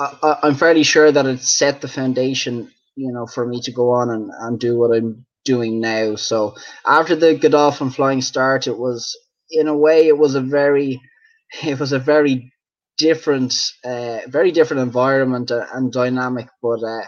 I, 0.00 0.38
I'm 0.44 0.56
fairly 0.56 0.84
sure 0.84 1.12
that 1.12 1.26
it 1.26 1.40
set 1.42 1.82
the 1.82 1.88
foundation, 1.88 2.72
you 2.96 3.12
know, 3.12 3.26
for 3.26 3.46
me 3.46 3.62
to 3.62 3.72
go 3.72 3.92
on 3.92 4.10
and, 4.10 4.30
and 4.40 4.60
do 4.60 4.78
what 4.78 4.96
I'm 4.96 5.26
doing 5.46 5.80
now. 5.80 6.16
So 6.16 6.56
after 6.86 7.16
the 7.16 7.36
Godolphin 7.36 7.90
Flying 7.92 8.22
Start, 8.22 8.68
it 8.68 8.78
was 8.78 9.18
in 9.52 9.68
a 9.68 9.76
way 9.76 10.08
it 10.08 10.18
was 10.18 10.36
a 10.36 10.42
very, 10.42 11.00
it 11.64 11.80
was 11.80 11.92
a 11.94 12.00
very 12.00 12.52
different, 12.98 13.54
uh, 13.84 14.20
very 14.28 14.52
different 14.52 14.82
environment 14.82 15.50
and 15.52 15.92
dynamic. 15.92 16.48
But 16.62 16.82
uh, 16.84 17.04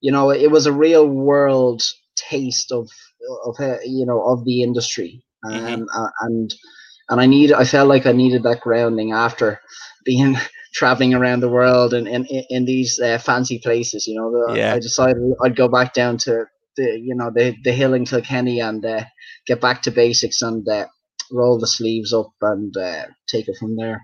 you 0.00 0.12
know, 0.12 0.30
it 0.30 0.50
was 0.50 0.66
a 0.66 0.72
real 0.72 1.06
world 1.08 1.82
taste 2.16 2.72
of 2.72 2.88
of 3.46 3.56
uh, 3.60 3.78
you 3.84 4.06
know 4.06 4.22
of 4.24 4.44
the 4.44 4.62
industry, 4.62 5.24
um, 5.44 5.52
Mhm. 5.54 5.86
uh, 5.94 6.10
and 6.22 6.54
and 7.10 7.20
I 7.20 7.26
need 7.26 7.52
I 7.52 7.64
felt 7.64 7.88
like 7.88 8.06
I 8.06 8.12
needed 8.12 8.42
that 8.44 8.60
grounding 8.60 9.12
after 9.12 9.60
being 10.04 10.36
traveling 10.74 11.14
around 11.14 11.40
the 11.40 11.48
world 11.50 11.94
and 11.94 12.08
in, 12.08 12.24
in, 12.26 12.44
in 12.50 12.64
these 12.64 12.98
uh, 13.00 13.18
fancy 13.18 13.58
places. 13.58 14.06
You 14.06 14.16
know, 14.16 14.56
Yeah. 14.56 14.74
I 14.74 14.78
decided 14.80 15.18
I'd 15.42 15.56
go 15.56 15.68
back 15.68 15.94
down 15.94 16.18
to 16.18 16.46
the 16.76 16.98
you 17.00 17.14
know 17.14 17.30
the 17.34 17.56
the 17.64 17.72
hill 17.72 17.94
in 17.94 18.04
Kilkenny 18.06 18.60
and 18.60 18.84
uh, 18.84 19.04
get 19.46 19.60
back 19.60 19.82
to 19.82 19.90
basics 19.90 20.42
and 20.42 20.66
uh, 20.68 20.86
roll 21.32 21.58
the 21.58 21.66
sleeves 21.66 22.12
up 22.12 22.32
and 22.42 22.76
uh, 22.76 23.06
take 23.28 23.48
it 23.48 23.56
from 23.58 23.76
there. 23.76 24.02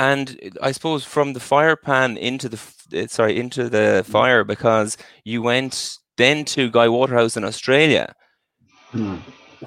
And 0.00 0.58
I 0.62 0.72
suppose 0.72 1.04
from 1.04 1.34
the 1.34 1.40
fire 1.40 1.76
pan 1.76 2.16
into 2.16 2.48
the 2.48 2.58
uh, 2.96 3.06
sorry 3.06 3.38
into 3.38 3.68
the 3.68 4.02
fire 4.08 4.44
because 4.44 4.96
you 5.24 5.42
went 5.42 5.98
then 6.16 6.46
to 6.46 6.70
Gai 6.70 6.88
Waterhouse 6.88 7.36
in 7.36 7.44
Australia, 7.44 8.14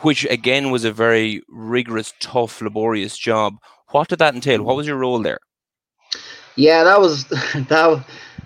which 0.02 0.26
again 0.26 0.72
was 0.72 0.86
a 0.86 0.92
very 0.92 1.44
rigorous, 1.50 2.14
tough, 2.20 2.62
laborious 2.64 3.16
job. 3.16 3.58
What 3.92 4.08
did 4.08 4.18
that 4.20 4.34
entail? 4.34 4.64
What 4.64 4.76
was 4.76 4.88
your 4.88 4.98
role 4.98 5.22
there? 5.22 5.38
Yeah, 6.56 6.84
that 6.84 7.00
was 7.00 7.26
that 7.70 8.04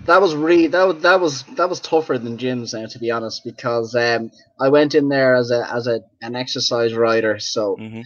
that 0.07 0.21
was 0.21 0.35
really 0.35 0.67
that 0.67 0.83
was 0.85 1.01
that 1.03 1.21
was 1.21 1.43
that 1.55 1.69
was 1.69 1.79
tougher 1.79 2.17
than 2.17 2.37
Jim's 2.37 2.73
now 2.73 2.87
to 2.87 2.99
be 2.99 3.11
honest 3.11 3.45
because 3.45 3.95
um 3.95 4.29
I 4.59 4.67
went 4.67 4.93
in 4.93 5.07
there 5.07 5.35
as 5.35 5.51
a 5.51 5.65
as 5.73 5.87
a 5.87 6.01
an 6.21 6.35
exercise 6.35 6.93
rider 6.93 7.39
so 7.39 7.77
hmm 7.79 8.01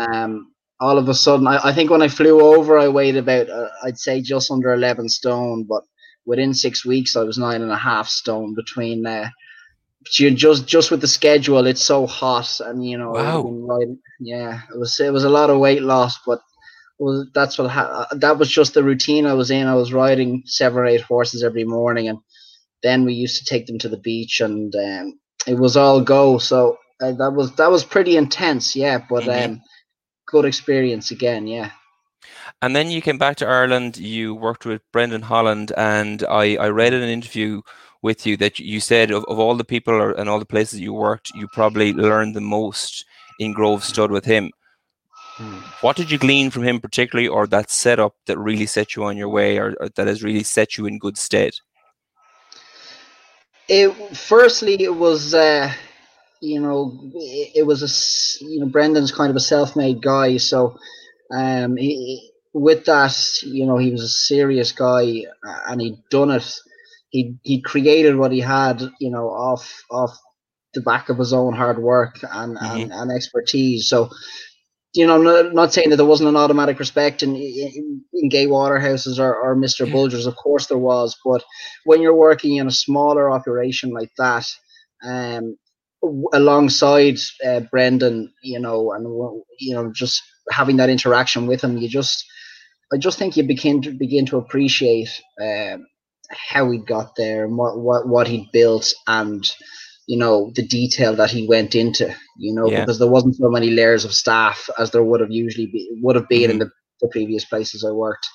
um 0.00 0.53
all 0.80 0.98
of 0.98 1.08
a 1.08 1.14
sudden 1.14 1.46
I, 1.46 1.58
I 1.68 1.72
think 1.72 1.90
when 1.90 2.02
I 2.02 2.08
flew 2.08 2.40
over 2.40 2.78
I 2.78 2.88
weighed 2.88 3.16
about 3.16 3.48
uh, 3.50 3.68
I'd 3.84 3.98
say 3.98 4.20
just 4.20 4.50
under 4.50 4.72
11 4.72 5.08
stone 5.08 5.64
but 5.68 5.82
within 6.26 6.54
six 6.54 6.84
weeks 6.84 7.16
I 7.16 7.22
was 7.22 7.38
nine 7.38 7.62
and 7.62 7.72
a 7.72 7.76
half 7.76 8.08
stone 8.08 8.54
between 8.54 9.06
uh 9.06 9.28
but 10.02 10.18
you 10.18 10.30
just 10.32 10.66
just 10.66 10.90
with 10.90 11.00
the 11.00 11.08
schedule 11.08 11.66
it's 11.66 11.82
so 11.84 12.06
hot 12.06 12.60
and 12.60 12.84
you 12.86 12.98
know 12.98 13.12
Wow. 13.12 13.42
Been 13.42 13.66
riding- 13.66 13.98
yeah 14.20 14.60
it 14.74 14.78
was 14.78 14.98
it 15.00 15.12
was 15.12 15.24
a 15.24 15.30
lot 15.30 15.50
of 15.50 15.58
weight 15.60 15.82
loss 15.82 16.18
but 16.26 16.40
was 16.98 17.28
that's 17.34 17.58
what 17.58 17.70
ha- 17.70 18.06
that 18.12 18.38
was 18.38 18.50
just 18.50 18.74
the 18.74 18.84
routine 18.84 19.26
I 19.26 19.34
was 19.34 19.50
in. 19.50 19.66
I 19.66 19.74
was 19.74 19.92
riding 19.92 20.42
seven 20.46 20.78
or 20.78 20.86
eight 20.86 21.00
horses 21.02 21.42
every 21.42 21.64
morning, 21.64 22.08
and 22.08 22.18
then 22.82 23.04
we 23.04 23.14
used 23.14 23.38
to 23.38 23.44
take 23.44 23.66
them 23.66 23.78
to 23.80 23.88
the 23.88 23.98
beach, 23.98 24.40
and 24.40 24.74
um, 24.76 25.18
it 25.46 25.58
was 25.58 25.76
all 25.76 26.00
go. 26.00 26.38
So 26.38 26.78
uh, 27.02 27.12
that 27.12 27.32
was 27.32 27.54
that 27.56 27.70
was 27.70 27.84
pretty 27.84 28.16
intense, 28.16 28.76
yeah. 28.76 28.98
But 29.10 29.24
Mhm. 29.24 29.44
um, 29.44 29.62
good 30.26 30.44
experience 30.44 31.10
again, 31.10 31.46
yeah. 31.46 31.70
And 32.62 32.74
then 32.74 32.90
you 32.90 33.02
came 33.02 33.18
back 33.18 33.36
to 33.36 33.46
Ireland. 33.46 33.96
You 33.96 34.34
worked 34.34 34.64
with 34.64 34.80
Brendan 34.92 35.22
Holland, 35.22 35.72
and 35.76 36.24
I, 36.24 36.56
I 36.56 36.68
read 36.68 36.94
in 36.94 37.02
an 37.02 37.08
interview 37.08 37.60
with 38.02 38.26
you 38.26 38.36
that 38.36 38.58
you 38.58 38.80
said 38.80 39.10
of, 39.10 39.24
of 39.28 39.38
all 39.38 39.54
the 39.56 39.64
people 39.64 39.94
or, 39.94 40.12
and 40.12 40.28
all 40.28 40.38
the 40.38 40.44
places 40.44 40.80
you 40.80 40.92
worked, 40.92 41.30
you 41.34 41.48
probably 41.48 41.92
learned 41.92 42.36
the 42.36 42.40
most 42.40 43.04
in 43.38 43.52
Grove 43.52 43.82
Stud 43.82 44.10
with 44.10 44.24
him. 44.24 44.50
Hmm. 45.36 45.58
What 45.80 45.96
did 45.96 46.10
you 46.10 46.18
glean 46.18 46.50
from 46.50 46.62
him 46.62 46.80
particularly, 46.80 47.28
or 47.28 47.46
that 47.48 47.70
setup 47.70 48.14
that 48.26 48.38
really 48.38 48.66
set 48.66 48.94
you 48.94 49.04
on 49.04 49.16
your 49.16 49.28
way, 49.28 49.58
or, 49.58 49.74
or 49.80 49.88
that 49.88 50.06
has 50.06 50.22
really 50.22 50.44
set 50.44 50.78
you 50.78 50.86
in 50.86 50.98
good 50.98 51.18
stead? 51.18 51.54
It 53.68 53.90
firstly, 54.16 54.82
it 54.82 54.94
was 54.94 55.34
uh, 55.34 55.72
you 56.44 56.60
know, 56.60 57.10
it, 57.14 57.52
it, 57.56 57.62
was 57.66 57.82
a 57.82 58.44
you 58.44 58.60
know 58.60 58.66
Brendan's 58.66 59.12
kind 59.12 59.30
of 59.30 59.36
a 59.36 59.40
self-made 59.40 60.02
guy, 60.02 60.36
so 60.36 60.78
um, 61.30 61.76
he, 61.76 62.30
with 62.52 62.84
that, 62.84 63.16
you 63.42 63.66
know, 63.66 63.78
he 63.78 63.90
was 63.90 64.02
a 64.02 64.08
serious 64.08 64.72
guy, 64.72 65.22
and 65.68 65.80
he'd 65.80 65.98
done 66.10 66.30
it. 66.30 66.54
He 67.08 67.36
he 67.42 67.60
created 67.62 68.16
what 68.16 68.32
he 68.32 68.40
had, 68.40 68.82
you 69.00 69.10
know, 69.10 69.28
off 69.28 69.84
off 69.90 70.18
the 70.74 70.80
back 70.80 71.08
of 71.08 71.18
his 71.18 71.32
own 71.32 71.54
hard 71.54 71.78
work 71.78 72.18
and 72.22 72.56
mm-hmm. 72.56 72.76
and, 72.76 72.92
and 72.92 73.12
expertise. 73.12 73.88
So 73.88 74.10
you 74.94 75.06
know, 75.06 75.16
I'm 75.16 75.24
not, 75.24 75.54
not 75.54 75.72
saying 75.72 75.90
that 75.90 75.96
there 75.96 76.06
wasn't 76.06 76.28
an 76.28 76.36
automatic 76.36 76.78
respect 76.78 77.22
in 77.22 77.34
in, 77.34 78.02
in 78.12 78.28
Gay 78.28 78.46
Waterhouses 78.46 79.18
or, 79.18 79.34
or 79.34 79.56
Mr. 79.56 79.90
Bolgers. 79.90 80.26
Of 80.26 80.36
course 80.36 80.66
there 80.66 80.78
was, 80.78 81.16
but 81.24 81.42
when 81.84 82.00
you're 82.00 82.14
working 82.14 82.56
in 82.56 82.68
a 82.68 82.72
smaller 82.72 83.30
operation 83.30 83.90
like 83.90 84.12
that, 84.18 84.46
um, 85.04 85.56
alongside 86.32 87.18
uh, 87.46 87.60
Brendan, 87.70 88.32
you 88.42 88.58
know, 88.58 88.92
and 88.92 89.04
you 89.58 89.74
know, 89.74 89.92
just 89.92 90.22
having 90.50 90.76
that 90.76 90.90
interaction 90.90 91.46
with 91.46 91.62
him, 91.62 91.78
you 91.78 91.88
just, 91.88 92.24
I 92.92 92.96
just 92.96 93.18
think 93.18 93.36
you 93.36 93.42
begin 93.42 93.82
to 93.82 93.90
begin 93.92 94.26
to 94.26 94.36
appreciate 94.36 95.08
um, 95.40 95.86
how 96.30 96.70
he 96.70 96.78
got 96.78 97.16
there 97.16 97.44
and 97.44 97.56
what 97.56 97.78
what 97.78 98.08
what 98.08 98.26
he 98.26 98.48
built 98.52 98.92
and 99.06 99.50
you 100.06 100.18
know 100.18 100.52
the 100.54 100.66
detail 100.66 101.14
that 101.16 101.30
he 101.30 101.46
went 101.46 101.74
into 101.74 102.14
you 102.38 102.54
know 102.54 102.70
yeah. 102.70 102.80
because 102.80 102.98
there 102.98 103.08
wasn't 103.08 103.34
so 103.36 103.48
many 103.48 103.70
layers 103.70 104.04
of 104.04 104.12
staff 104.12 104.68
as 104.78 104.90
there 104.90 105.02
would 105.02 105.20
have 105.20 105.30
usually 105.30 105.66
be 105.66 105.88
would 106.02 106.16
have 106.16 106.28
been 106.28 106.42
mm-hmm. 106.42 106.50
in 106.52 106.58
the, 106.58 106.70
the, 107.00 107.08
previous 107.08 107.44
places 107.44 107.84
i 107.84 107.90
worked 107.90 108.26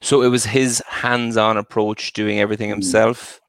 so 0.00 0.22
it 0.22 0.28
was 0.28 0.44
his 0.44 0.82
hands-on 0.88 1.56
approach 1.56 2.12
doing 2.12 2.38
everything 2.38 2.68
mm. 2.68 2.74
himself 2.74 3.40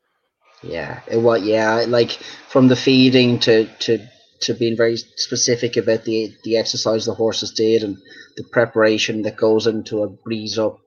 yeah 0.63 1.01
it 1.07 1.17
was 1.17 1.43
yeah 1.43 1.85
like 1.87 2.11
from 2.49 2.67
the 2.67 2.75
feeding 2.75 3.39
to 3.39 3.65
to 3.79 3.99
to 4.41 4.53
being 4.53 4.75
very 4.75 4.97
specific 4.97 5.77
about 5.77 6.03
the 6.03 6.33
the 6.43 6.57
exercise 6.57 7.05
the 7.05 7.13
horses 7.13 7.51
did 7.51 7.83
and 7.83 7.97
the 8.37 8.43
preparation 8.51 9.21
that 9.21 9.37
goes 9.37 9.65
into 9.67 10.03
a 10.03 10.09
breeze 10.09 10.59
up 10.59 10.79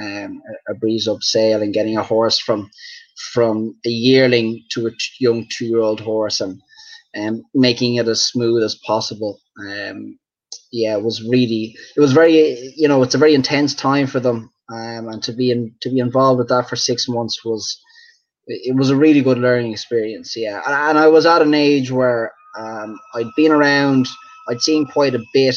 um, 0.00 0.42
a 0.68 0.74
breeze 0.74 1.06
up 1.06 1.22
sale 1.22 1.62
and 1.62 1.74
getting 1.74 1.96
a 1.96 2.02
horse 2.02 2.38
from 2.38 2.70
from 3.32 3.74
a 3.86 3.88
yearling 3.88 4.64
to 4.70 4.86
a 4.86 4.90
young 5.20 5.46
two 5.50 5.66
year 5.66 5.80
old 5.80 6.00
horse 6.00 6.40
and 6.40 6.60
um, 7.16 7.42
making 7.54 7.96
it 7.96 8.08
as 8.08 8.22
smooth 8.22 8.62
as 8.62 8.74
possible. 8.86 9.40
Um, 9.60 10.18
yeah, 10.70 10.96
it 10.96 11.02
was 11.02 11.22
really, 11.22 11.74
it 11.96 12.00
was 12.00 12.12
very, 12.12 12.72
you 12.76 12.88
know, 12.88 13.02
it's 13.02 13.14
a 13.14 13.18
very 13.18 13.34
intense 13.34 13.74
time 13.74 14.06
for 14.06 14.20
them. 14.20 14.50
Um, 14.70 15.08
and 15.08 15.22
to 15.22 15.32
be 15.32 15.50
in, 15.50 15.74
to 15.82 15.90
be 15.90 16.00
involved 16.00 16.38
with 16.38 16.48
that 16.48 16.68
for 16.68 16.76
six 16.76 17.08
months 17.08 17.44
was, 17.44 17.80
it 18.46 18.76
was 18.76 18.90
a 18.90 18.96
really 18.96 19.22
good 19.22 19.38
learning 19.38 19.72
experience. 19.72 20.36
Yeah. 20.36 20.62
And, 20.64 20.74
and 20.74 20.98
I 20.98 21.08
was 21.08 21.26
at 21.26 21.42
an 21.42 21.54
age 21.54 21.90
where 21.90 22.32
um, 22.58 22.98
I'd 23.14 23.30
been 23.36 23.52
around, 23.52 24.06
I'd 24.48 24.60
seen 24.60 24.86
quite 24.86 25.14
a 25.14 25.24
bit, 25.32 25.56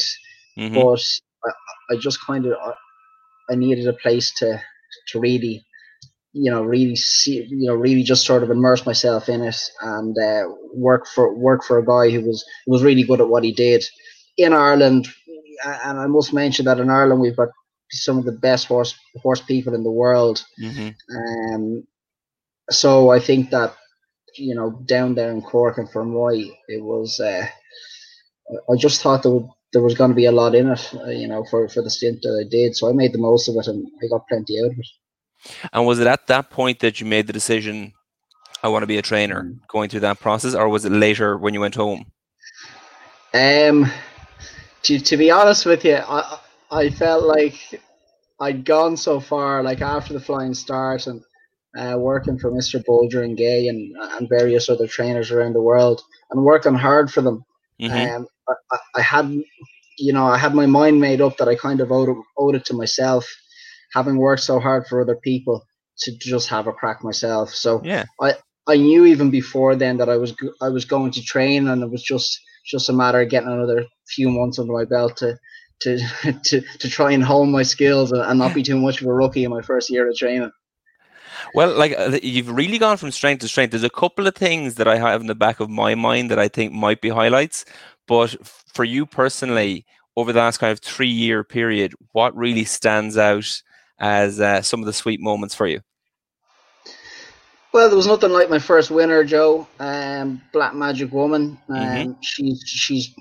mm-hmm. 0.58 0.74
but 0.74 1.02
I, 1.44 1.94
I 1.94 1.96
just 1.98 2.24
kind 2.24 2.46
of, 2.46 2.54
I 3.50 3.54
needed 3.54 3.86
a 3.86 3.92
place 3.92 4.32
to, 4.38 4.60
to 5.08 5.20
really 5.20 5.64
you 6.32 6.50
know 6.50 6.62
really 6.62 6.96
see 6.96 7.44
you 7.48 7.66
know 7.66 7.74
really 7.74 8.02
just 8.02 8.24
sort 8.24 8.42
of 8.42 8.50
immerse 8.50 8.86
myself 8.86 9.28
in 9.28 9.42
it 9.42 9.56
and 9.80 10.16
uh, 10.18 10.44
work 10.72 11.06
for 11.06 11.34
work 11.34 11.64
for 11.64 11.78
a 11.78 11.84
guy 11.84 12.10
who 12.10 12.20
was 12.20 12.44
who 12.64 12.72
was 12.72 12.82
really 12.82 13.02
good 13.02 13.20
at 13.20 13.28
what 13.28 13.44
he 13.44 13.52
did 13.52 13.84
in 14.36 14.52
Ireland 14.52 15.08
and 15.64 15.98
I 15.98 16.06
must 16.06 16.32
mention 16.32 16.66
that 16.66 16.78
in 16.78 16.88
Ireland 16.88 17.20
we've 17.20 17.36
got 17.36 17.48
some 17.90 18.16
of 18.16 18.24
the 18.24 18.32
best 18.32 18.66
horse 18.66 18.94
horse 19.20 19.40
people 19.40 19.74
in 19.74 19.82
the 19.82 19.90
world 19.90 20.44
mm-hmm. 20.62 20.90
um 21.52 21.84
so 22.70 23.10
I 23.10 23.20
think 23.20 23.50
that 23.50 23.74
you 24.36 24.54
know 24.54 24.70
down 24.86 25.14
there 25.14 25.30
in 25.30 25.42
Cork 25.42 25.78
and 25.78 25.88
Fermoy 25.88 26.50
it 26.68 26.82
was 26.82 27.20
uh, 27.20 27.46
I 28.70 28.76
just 28.76 29.02
thought 29.02 29.22
there 29.22 29.32
would 29.32 29.48
there 29.72 29.82
was 29.82 29.94
going 29.94 30.10
to 30.10 30.16
be 30.16 30.24
a 30.24 30.32
lot 30.32 30.54
in 30.54 30.68
it, 30.68 30.94
uh, 30.94 31.06
you 31.06 31.28
know, 31.28 31.44
for, 31.44 31.68
for 31.68 31.82
the 31.82 31.90
stint 31.90 32.22
that 32.22 32.44
I 32.44 32.48
did. 32.48 32.76
So 32.76 32.88
I 32.88 32.92
made 32.92 33.12
the 33.12 33.18
most 33.18 33.48
of 33.48 33.54
it 33.56 33.66
and 33.66 33.86
I 34.02 34.08
got 34.08 34.26
plenty 34.28 34.58
out 34.60 34.72
of 34.72 34.78
it. 34.78 34.86
And 35.72 35.86
was 35.86 36.00
it 36.00 36.06
at 36.06 36.26
that 36.26 36.50
point 36.50 36.80
that 36.80 37.00
you 37.00 37.06
made 37.06 37.26
the 37.26 37.32
decision, 37.32 37.92
I 38.62 38.68
want 38.68 38.82
to 38.82 38.88
be 38.88 38.98
a 38.98 39.02
trainer, 39.02 39.44
mm. 39.44 39.58
going 39.68 39.88
through 39.88 40.00
that 40.00 40.20
process, 40.20 40.54
or 40.54 40.68
was 40.68 40.84
it 40.84 40.92
later 40.92 41.38
when 41.38 41.54
you 41.54 41.60
went 41.60 41.76
home? 41.76 42.06
Um, 43.32 43.90
to, 44.82 44.98
to 44.98 45.16
be 45.16 45.30
honest 45.30 45.66
with 45.66 45.84
you, 45.84 45.96
I, 45.96 46.38
I 46.70 46.90
felt 46.90 47.24
like 47.24 47.80
I'd 48.40 48.64
gone 48.64 48.96
so 48.96 49.20
far, 49.20 49.62
like 49.62 49.80
after 49.80 50.12
the 50.12 50.20
flying 50.20 50.54
start 50.54 51.06
and 51.06 51.22
uh, 51.78 51.96
working 51.98 52.38
for 52.38 52.50
Mr. 52.50 52.82
Bolger 52.84 53.24
and 53.24 53.36
Gay 53.36 53.68
and, 53.68 53.94
and 53.96 54.28
various 54.28 54.68
other 54.68 54.86
trainers 54.86 55.30
around 55.30 55.54
the 55.54 55.62
world 55.62 56.02
and 56.30 56.44
working 56.44 56.74
hard 56.74 57.12
for 57.12 57.20
them. 57.20 57.44
Mm-hmm. 57.80 58.16
Um, 58.16 58.26
I, 58.48 58.78
I 58.96 59.02
had, 59.02 59.30
you 59.98 60.12
know, 60.12 60.26
I 60.26 60.36
had 60.36 60.54
my 60.54 60.66
mind 60.66 61.00
made 61.00 61.20
up 61.20 61.36
that 61.36 61.48
I 61.48 61.54
kind 61.54 61.80
of 61.80 61.92
owed, 61.92 62.16
owed 62.36 62.54
it 62.54 62.64
to 62.66 62.74
myself 62.74 63.26
having 63.92 64.16
worked 64.16 64.42
so 64.42 64.58
hard 64.58 64.86
for 64.86 65.00
other 65.00 65.16
people 65.16 65.66
to 65.98 66.16
just 66.18 66.48
have 66.48 66.66
a 66.66 66.72
crack 66.72 67.04
myself. 67.04 67.50
So 67.50 67.80
yeah, 67.84 68.04
I 68.20 68.34
I 68.66 68.76
knew 68.76 69.06
even 69.06 69.30
before 69.30 69.76
then 69.76 69.98
that 69.98 70.08
I 70.08 70.16
was 70.16 70.34
I 70.60 70.68
was 70.68 70.84
going 70.84 71.12
to 71.12 71.22
train, 71.22 71.68
and 71.68 71.82
it 71.82 71.90
was 71.90 72.02
just 72.02 72.40
just 72.66 72.88
a 72.88 72.92
matter 72.92 73.20
of 73.20 73.28
getting 73.28 73.50
another 73.50 73.86
few 74.08 74.30
months 74.30 74.58
under 74.58 74.72
my 74.72 74.84
belt 74.84 75.16
to 75.18 75.38
to 75.82 75.98
to, 76.44 76.60
to 76.60 76.88
try 76.88 77.12
and 77.12 77.24
hone 77.24 77.50
my 77.50 77.62
skills 77.62 78.12
and, 78.12 78.38
not 78.38 78.54
be 78.54 78.62
too 78.62 78.78
much 78.78 79.00
of 79.00 79.06
a 79.06 79.12
rookie 79.12 79.44
in 79.44 79.50
my 79.50 79.62
first 79.62 79.90
year 79.90 80.08
of 80.08 80.16
training. 80.16 80.50
Well, 81.54 81.74
like 81.76 81.94
uh, 81.98 82.18
you've 82.22 82.50
really 82.50 82.78
gone 82.78 82.96
from 82.96 83.10
strength 83.10 83.40
to 83.40 83.48
strength. 83.48 83.70
There's 83.70 83.82
a 83.84 83.90
couple 83.90 84.26
of 84.26 84.34
things 84.34 84.76
that 84.76 84.88
I 84.88 84.96
have 84.98 85.20
in 85.20 85.26
the 85.26 85.34
back 85.34 85.60
of 85.60 85.70
my 85.70 85.94
mind 85.94 86.30
that 86.30 86.38
I 86.38 86.48
think 86.48 86.72
might 86.72 87.00
be 87.00 87.08
highlights, 87.08 87.64
but 88.06 88.36
for 88.46 88.84
you 88.84 89.06
personally, 89.06 89.84
over 90.16 90.32
the 90.32 90.40
last 90.40 90.58
kind 90.58 90.72
of 90.72 90.80
three 90.80 91.08
year 91.08 91.44
period, 91.44 91.94
what 92.12 92.36
really 92.36 92.64
stands 92.64 93.16
out 93.16 93.62
as 93.98 94.40
uh, 94.40 94.62
some 94.62 94.80
of 94.80 94.86
the 94.86 94.92
sweet 94.92 95.20
moments 95.20 95.54
for 95.54 95.66
you? 95.66 95.80
Well, 97.72 97.88
there 97.88 97.96
was 97.96 98.06
nothing 98.06 98.32
like 98.32 98.50
my 98.50 98.58
first 98.58 98.90
winner, 98.90 99.22
Joe. 99.22 99.68
Um, 99.78 100.42
Black 100.52 100.74
Magic 100.74 101.12
Woman. 101.12 101.58
Um, 101.68 101.76
mm-hmm. 101.76 102.12
She's 102.20 102.62
she's 102.66 103.14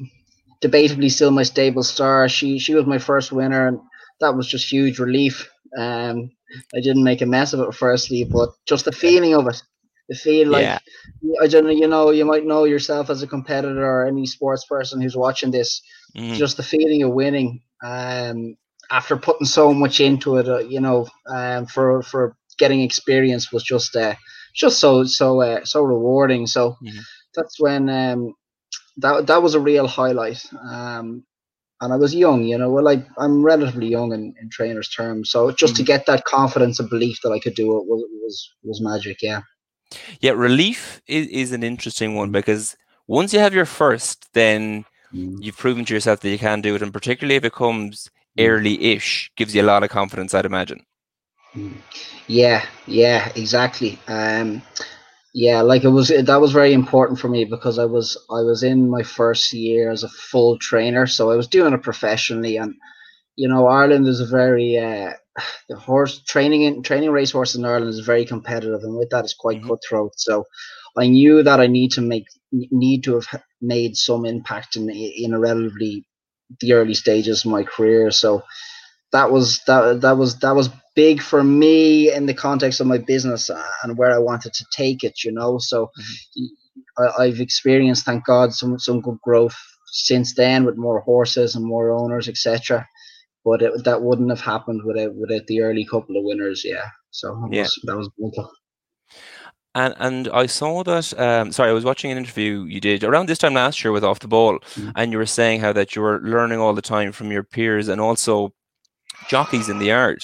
debatably 0.61 1.11
still 1.11 1.31
my 1.31 1.43
stable 1.43 1.83
star. 1.83 2.27
She 2.27 2.57
she 2.57 2.73
was 2.73 2.85
my 2.85 2.97
first 2.97 3.31
winner, 3.31 3.67
and 3.67 3.79
that 4.21 4.35
was 4.35 4.47
just 4.47 4.71
huge 4.71 4.97
relief. 4.97 5.49
Um, 5.77 6.31
I 6.75 6.81
didn't 6.81 7.03
make 7.03 7.21
a 7.21 7.25
mess 7.25 7.53
of 7.53 7.59
it 7.61 7.73
firstly, 7.73 8.23
but 8.23 8.49
just 8.65 8.85
the 8.85 8.91
feeling 8.91 9.35
of 9.35 9.47
it, 9.47 9.61
the 10.09 10.15
feel 10.15 10.49
like 10.49 10.63
yeah. 10.63 10.79
I 11.41 11.47
don't 11.47 11.65
know. 11.65 11.71
You 11.71 11.88
know, 11.88 12.09
you 12.09 12.25
might 12.25 12.45
know 12.45 12.63
yourself 12.63 13.09
as 13.09 13.21
a 13.21 13.27
competitor 13.27 13.85
or 13.85 14.05
any 14.05 14.25
sports 14.25 14.65
person 14.65 14.99
who's 15.01 15.15
watching 15.15 15.51
this. 15.51 15.81
Mm-hmm. 16.17 16.33
Just 16.33 16.57
the 16.57 16.63
feeling 16.63 17.03
of 17.03 17.13
winning. 17.13 17.61
Um, 17.83 18.57
after 18.91 19.15
putting 19.15 19.45
so 19.45 19.73
much 19.73 19.99
into 19.99 20.38
it, 20.38 20.49
uh, 20.49 20.59
you 20.59 20.79
know, 20.79 21.07
um, 21.29 21.67
for 21.67 22.01
for 22.01 22.35
getting 22.57 22.81
experience 22.81 23.51
was 23.51 23.63
just 23.63 23.95
uh, 23.95 24.15
just 24.55 24.79
so 24.79 25.03
so 25.03 25.41
uh, 25.41 25.63
so 25.63 25.83
rewarding. 25.83 26.47
So 26.47 26.71
mm-hmm. 26.83 26.99
that's 27.35 27.59
when 27.59 27.89
um, 27.89 28.33
that 28.97 29.27
that 29.27 29.43
was 29.43 29.53
a 29.53 29.59
real 29.59 29.88
highlight. 29.88 30.43
Um, 30.71 31.23
and 31.81 31.93
I 31.93 31.95
was 31.95 32.13
young, 32.13 32.43
you 32.43 32.57
know, 32.57 32.69
well, 32.69 32.83
like 32.83 33.05
I'm 33.17 33.43
relatively 33.43 33.88
young 33.88 34.13
in, 34.13 34.36
in 34.41 34.50
trainers' 34.50 34.89
terms. 34.89 35.31
So 35.31 35.51
just 35.51 35.74
mm-hmm. 35.74 35.83
to 35.83 35.83
get 35.83 36.05
that 36.05 36.25
confidence 36.25 36.79
and 36.79 36.89
belief 36.89 37.19
that 37.24 37.31
I 37.31 37.39
could 37.39 37.55
do 37.55 37.77
it 37.77 37.86
was 37.86 38.03
was, 38.21 38.51
was 38.63 38.81
magic. 38.81 39.21
Yeah. 39.21 39.41
Yeah, 40.19 40.31
relief 40.31 41.01
is, 41.07 41.27
is 41.27 41.51
an 41.51 41.63
interesting 41.63 42.13
one 42.13 42.31
because 42.31 42.77
once 43.07 43.33
you 43.33 43.39
have 43.39 43.55
your 43.55 43.65
first, 43.65 44.31
then 44.33 44.86
mm. 45.12 45.36
you've 45.41 45.57
proven 45.57 45.83
to 45.86 45.93
yourself 45.95 46.19
that 46.19 46.29
you 46.29 46.38
can 46.38 46.62
do 46.62 46.75
it, 46.75 46.83
and 46.83 46.93
particularly 46.93 47.38
if 47.38 47.43
it 47.43 47.53
comes 47.53 48.09
Mm. 48.38 48.48
early-ish 48.48 49.31
gives 49.36 49.55
you 49.55 49.62
a 49.62 49.63
lot 49.63 49.83
of 49.83 49.89
confidence, 49.89 50.33
I'd 50.33 50.45
imagine. 50.45 50.86
Mm. 51.55 51.74
Yeah, 52.27 52.65
yeah, 52.86 53.31
exactly. 53.36 53.98
Um, 54.07 54.62
yeah, 55.33 55.62
like 55.62 55.83
it 55.83 55.89
was 55.89 56.07
that 56.09 56.41
was 56.41 56.51
very 56.51 56.74
important 56.74 57.19
for 57.19 57.29
me 57.29 57.45
because 57.45 57.77
I 57.77 57.86
was 57.86 58.17
I 58.29 58.41
was 58.41 58.63
in 58.63 58.89
my 58.89 59.03
first 59.03 59.53
year 59.53 59.91
as 59.91 60.03
a 60.03 60.09
full 60.09 60.57
trainer, 60.57 61.05
so 61.05 61.29
I 61.29 61.36
was 61.36 61.48
doing 61.48 61.74
it 61.74 61.83
professionally, 61.83 62.57
and 62.57 62.74
you 63.36 63.48
know 63.48 63.67
Ireland 63.67 64.07
is 64.07 64.21
a 64.21 64.25
very 64.25 64.77
uh, 64.77 65.13
the 65.69 65.75
horse 65.75 66.24
training 66.24 66.63
in 66.63 66.81
training 66.81 67.12
race 67.12 67.31
horses 67.31 67.57
in 67.57 67.65
Ireland 67.65 67.89
is 67.89 68.00
very 68.00 68.25
competitive, 68.25 68.83
and 68.83 68.95
with 68.95 69.12
that 69.12 69.24
it's 69.24 69.36
quite 69.36 69.59
mm-hmm. 69.59 69.69
cutthroat. 69.69 70.13
So 70.17 70.45
I 70.98 71.07
knew 71.07 71.43
that 71.43 71.59
I 71.59 71.67
need 71.67 71.91
to 71.91 72.01
make 72.01 72.25
need 72.51 73.03
to 73.03 73.19
have 73.19 73.43
made 73.62 73.95
some 73.95 74.25
impact 74.25 74.75
in 74.75 74.89
in 74.89 75.33
a 75.33 75.39
relatively 75.39 76.05
the 76.59 76.74
early 76.74 76.95
stages 76.95 77.45
of 77.45 77.51
my 77.51 77.63
career. 77.63 78.09
So 78.09 78.41
that 79.12 79.31
was 79.31 79.62
that 79.67 80.01
that 80.01 80.17
was 80.17 80.39
that 80.39 80.55
was 80.55 80.69
big 81.00 81.22
for 81.22 81.46
me 81.46 82.12
in 82.13 82.25
the 82.25 82.34
context 82.34 82.82
of 82.82 82.88
my 82.88 82.98
business 82.98 83.50
and 83.84 83.98
where 83.98 84.12
I 84.12 84.20
wanted 84.29 84.53
to 84.53 84.65
take 84.75 85.01
it. 85.08 85.24
You 85.24 85.32
know, 85.32 85.58
so 85.58 85.77
mm-hmm. 85.86 87.01
I, 87.01 87.24
I've 87.24 87.39
experienced, 87.39 88.03
thank 88.03 88.25
God, 88.25 88.53
some 88.53 88.77
some 88.77 89.00
good 89.00 89.20
growth 89.24 89.58
since 89.86 90.36
then 90.36 90.65
with 90.65 90.75
more 90.88 91.00
horses 91.00 91.56
and 91.56 91.65
more 91.65 91.91
owners, 91.91 92.27
etc. 92.27 92.86
But 93.46 93.62
it, 93.62 93.86
that 93.86 94.01
wouldn't 94.01 94.29
have 94.29 94.41
happened 94.41 94.82
without 94.84 95.15
without 95.15 95.48
the 95.48 95.62
early 95.62 95.86
couple 95.86 96.18
of 96.18 96.25
winners. 96.25 96.63
Yeah, 96.65 96.88
so 97.12 97.27
yeah. 97.50 97.62
Was, 97.62 97.79
that 97.86 97.98
was 97.98 98.10
brutal. 98.18 98.51
And 99.75 99.96
and 100.00 100.27
I 100.44 100.48
saw 100.48 100.84
that. 100.84 101.18
Um, 101.18 101.53
sorry, 101.53 101.70
I 101.70 101.79
was 101.79 101.86
watching 101.86 102.12
an 102.12 102.18
interview 102.18 102.65
you 102.65 102.82
did 102.82 103.06
around 103.06 103.29
this 103.29 103.38
time 103.38 103.53
last 103.53 103.82
year 103.84 103.94
with 103.94 104.03
Off 104.03 104.20
the 104.20 104.27
Ball, 104.27 104.60
mm-hmm. 104.60 104.89
and 104.98 105.13
you 105.13 105.18
were 105.18 105.34
saying 105.39 105.62
how 105.62 105.72
that 105.72 105.96
you 105.96 106.01
were 106.01 106.20
learning 106.20 106.60
all 106.60 106.74
the 106.74 106.89
time 106.96 107.13
from 107.13 107.32
your 107.32 107.44
peers 107.44 107.88
and 107.88 108.01
also 108.01 108.51
jockeys 109.29 109.70
in 109.70 109.79
the 109.79 109.91
yard. 109.96 110.22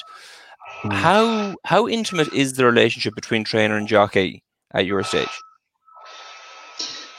Mm-hmm. 0.84 0.92
How 0.92 1.56
how 1.64 1.88
intimate 1.88 2.34
is 2.34 2.54
the 2.54 2.66
relationship 2.66 3.16
between 3.16 3.44
trainer 3.44 3.78
and 3.78 3.88
jockey 3.88 4.44
at 4.74 4.86
your 4.86 5.04
stage? 5.04 5.30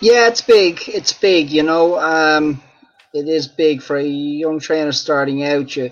Yeah, 0.01 0.29
it's 0.29 0.43
big. 0.43 0.83
It's 0.89 1.13
big. 1.13 1.51
You 1.51 1.63
know, 1.63 1.99
um, 1.99 2.63
it 3.15 3.29
is 3.29 3.49
big 3.49 3.83
for 3.83 3.97
a 3.97 4.05
young 4.05 4.61
trainer 4.61 4.93
starting 4.93 5.43
out. 5.43 5.75
You 5.75 5.91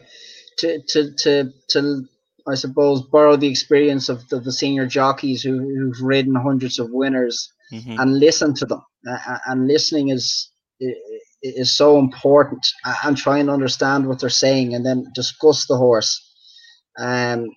to 0.59 0.83
to 0.89 1.15
to 1.17 1.53
to 1.71 2.05
I 2.47 2.55
suppose 2.55 3.03
borrow 3.03 3.37
the 3.37 3.49
experience 3.49 4.09
of 4.09 4.29
the, 4.29 4.39
the 4.39 4.53
senior 4.53 4.87
jockeys 4.87 5.43
who, 5.43 5.59
who've 5.59 6.01
ridden 6.03 6.35
hundreds 6.35 6.79
of 6.79 6.91
winners 6.91 7.51
mm-hmm. 7.73 7.99
and 7.99 8.19
listen 8.19 8.55
to 8.57 8.67
them. 8.67 8.83
Uh, 9.09 9.39
and 9.47 9.67
listening 9.67 10.11
is 10.11 10.51
is 11.43 11.77
so 11.77 11.99
important. 11.99 12.67
And 13.05 13.17
try 13.17 13.39
and 13.39 13.51
understand 13.51 14.07
what 14.07 14.21
they're 14.21 14.31
saying, 14.31 14.75
and 14.75 14.85
then 14.85 15.07
discuss 15.15 15.67
the 15.67 15.77
horse. 15.77 16.21
Um, 16.99 17.49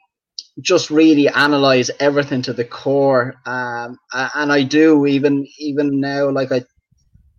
just 0.60 0.89
really 0.89 1.27
analyze 1.29 1.91
everything 2.00 2.41
to 2.44 2.53
the 2.53 2.65
core. 2.65 3.36
Um, 3.46 3.98
and 4.13 4.51
I 4.51 4.63
do 4.63 5.06
even 5.06 5.46
even 5.60 6.00
now, 6.00 6.32
like 6.32 6.51
I 6.51 6.63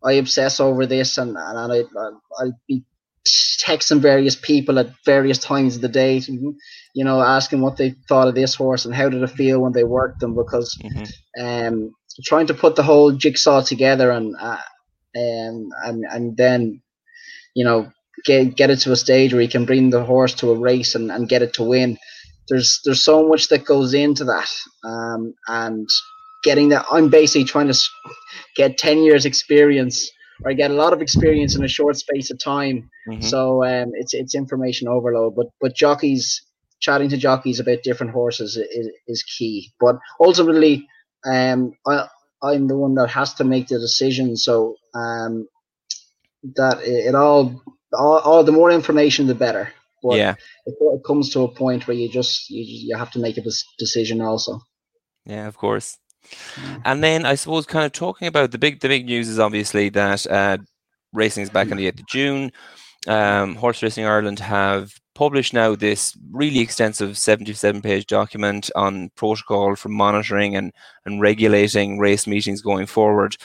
I 0.04 0.12
obsess 0.12 0.60
over 0.60 0.86
this, 0.86 1.18
and 1.18 1.36
and 1.36 1.72
I 1.72 1.82
I'll 2.38 2.58
be 2.68 2.84
texting 3.60 4.00
various 4.00 4.36
people 4.36 4.78
at 4.78 4.94
various 5.04 5.38
times 5.38 5.76
of 5.76 5.82
the 5.82 5.88
day, 5.88 6.22
you 6.94 7.04
know, 7.04 7.20
asking 7.20 7.60
what 7.60 7.76
they 7.76 7.94
thought 8.08 8.28
of 8.28 8.34
this 8.34 8.54
horse 8.54 8.84
and 8.84 8.94
how 8.94 9.08
did 9.08 9.22
it 9.22 9.30
feel 9.30 9.60
when 9.60 9.72
they 9.72 9.84
worked 9.84 10.20
them, 10.20 10.34
because 10.34 10.78
mm-hmm. 10.82 11.44
um, 11.44 11.94
trying 12.24 12.46
to 12.46 12.54
put 12.54 12.76
the 12.76 12.82
whole 12.82 13.12
jigsaw 13.12 13.60
together 13.60 14.10
and 14.10 14.34
uh, 14.40 14.56
and 15.14 15.72
and 15.84 16.04
and 16.10 16.36
then, 16.36 16.80
you 17.54 17.64
know, 17.64 17.90
get 18.24 18.56
get 18.56 18.70
it 18.70 18.76
to 18.80 18.92
a 18.92 18.96
stage 18.96 19.32
where 19.32 19.42
you 19.42 19.48
can 19.48 19.64
bring 19.64 19.90
the 19.90 20.04
horse 20.04 20.34
to 20.34 20.50
a 20.50 20.58
race 20.58 20.94
and, 20.94 21.10
and 21.10 21.28
get 21.28 21.42
it 21.42 21.54
to 21.54 21.62
win 21.62 21.98
there's 22.48 22.80
there's 22.84 23.02
so 23.02 23.28
much 23.28 23.48
that 23.48 23.64
goes 23.64 23.94
into 23.94 24.24
that, 24.24 24.50
um, 24.84 25.34
and 25.46 25.88
getting 26.42 26.70
that. 26.70 26.86
I'm 26.90 27.10
basically 27.10 27.44
trying 27.44 27.68
to 27.68 27.78
get 28.56 28.78
ten 28.78 29.02
years 29.02 29.24
experience 29.24 30.10
or 30.44 30.52
get 30.54 30.70
a 30.70 30.74
lot 30.74 30.92
of 30.92 31.02
experience 31.02 31.56
in 31.56 31.64
a 31.64 31.68
short 31.68 31.96
space 31.96 32.30
of 32.30 32.38
time. 32.38 32.88
Mm-hmm. 33.08 33.22
So 33.22 33.64
um, 33.64 33.92
it's 33.94 34.14
it's 34.14 34.34
information 34.34 34.88
overload. 34.88 35.36
But 35.36 35.48
but 35.60 35.76
jockeys 35.76 36.42
chatting 36.80 37.10
to 37.10 37.16
jockeys 37.16 37.60
about 37.60 37.82
different 37.82 38.12
horses 38.12 38.56
is, 38.56 38.88
is 39.08 39.22
key. 39.24 39.72
But 39.80 39.98
ultimately, 40.20 40.86
um, 41.26 41.72
I 41.86 42.08
I'm 42.42 42.68
the 42.68 42.76
one 42.78 42.94
that 42.94 43.10
has 43.10 43.34
to 43.34 43.44
make 43.44 43.68
the 43.68 43.78
decision. 43.78 44.36
So 44.36 44.76
um, 44.94 45.48
that 46.54 46.80
it, 46.82 47.08
it 47.08 47.14
all, 47.14 47.62
all 47.92 48.18
all 48.18 48.44
the 48.44 48.52
more 48.52 48.70
information 48.70 49.26
the 49.26 49.34
better. 49.34 49.72
But 50.02 50.16
yeah, 50.16 50.34
it, 50.66 50.74
it 50.80 51.04
comes 51.04 51.30
to 51.30 51.42
a 51.42 51.48
point 51.48 51.86
where 51.86 51.96
you 51.96 52.08
just 52.08 52.50
you, 52.50 52.62
you 52.64 52.96
have 52.96 53.10
to 53.12 53.18
make 53.18 53.36
a 53.36 53.42
decision 53.78 54.20
also. 54.20 54.60
Yeah, 55.26 55.46
of 55.46 55.56
course. 55.56 55.98
Mm. 56.54 56.82
And 56.84 57.04
then 57.04 57.26
I 57.26 57.34
suppose 57.34 57.66
kind 57.66 57.86
of 57.86 57.92
talking 57.92 58.28
about 58.28 58.50
the 58.50 58.58
big 58.58 58.80
the 58.80 58.88
big 58.88 59.06
news 59.06 59.28
is 59.28 59.38
obviously 59.38 59.88
that 59.90 60.26
uh, 60.26 60.58
racing 61.12 61.42
is 61.42 61.50
back 61.50 61.70
on 61.70 61.76
the 61.76 61.90
8th 61.90 62.00
of 62.00 62.06
June. 62.06 62.52
Um, 63.06 63.54
Horse 63.54 63.82
Racing 63.82 64.04
Ireland 64.04 64.40
have 64.40 64.92
published 65.14 65.54
now 65.54 65.74
this 65.74 66.16
really 66.30 66.60
extensive 66.60 67.16
77 67.16 67.80
page 67.80 68.06
document 68.06 68.70
on 68.76 69.10
protocol 69.16 69.76
for 69.76 69.88
monitoring 69.88 70.56
and, 70.56 70.72
and 71.04 71.20
regulating 71.20 71.98
race 71.98 72.26
meetings 72.26 72.60
going 72.60 72.86
forward. 72.86 73.36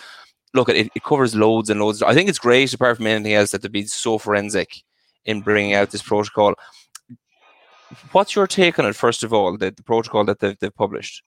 Look, 0.54 0.70
it, 0.70 0.92
it 0.94 1.04
covers 1.04 1.36
loads 1.36 1.70
and 1.70 1.80
loads. 1.80 2.02
I 2.02 2.14
think 2.14 2.30
it's 2.30 2.40
great, 2.40 2.74
apart 2.74 2.98
from 2.98 3.08
anything 3.08 3.34
else, 3.34 3.52
that 3.52 3.62
they've 3.62 3.72
been 3.72 3.88
so 3.88 4.18
forensic 4.18 4.84
in 5.26 5.42
bringing 5.42 5.74
out 5.74 5.92
this 5.92 6.02
protocol. 6.04 6.54
What's 8.12 8.36
your 8.36 8.48
take 8.48 8.80
on 8.80 8.86
it, 8.86 8.96
first 8.96 9.24
of 9.24 9.34
all, 9.34 9.58
the, 9.58 9.72
the 9.72 9.84
protocol 9.84 10.26
that 10.26 10.40
they've, 10.40 10.58
they've 10.60 10.76
published 10.76 11.24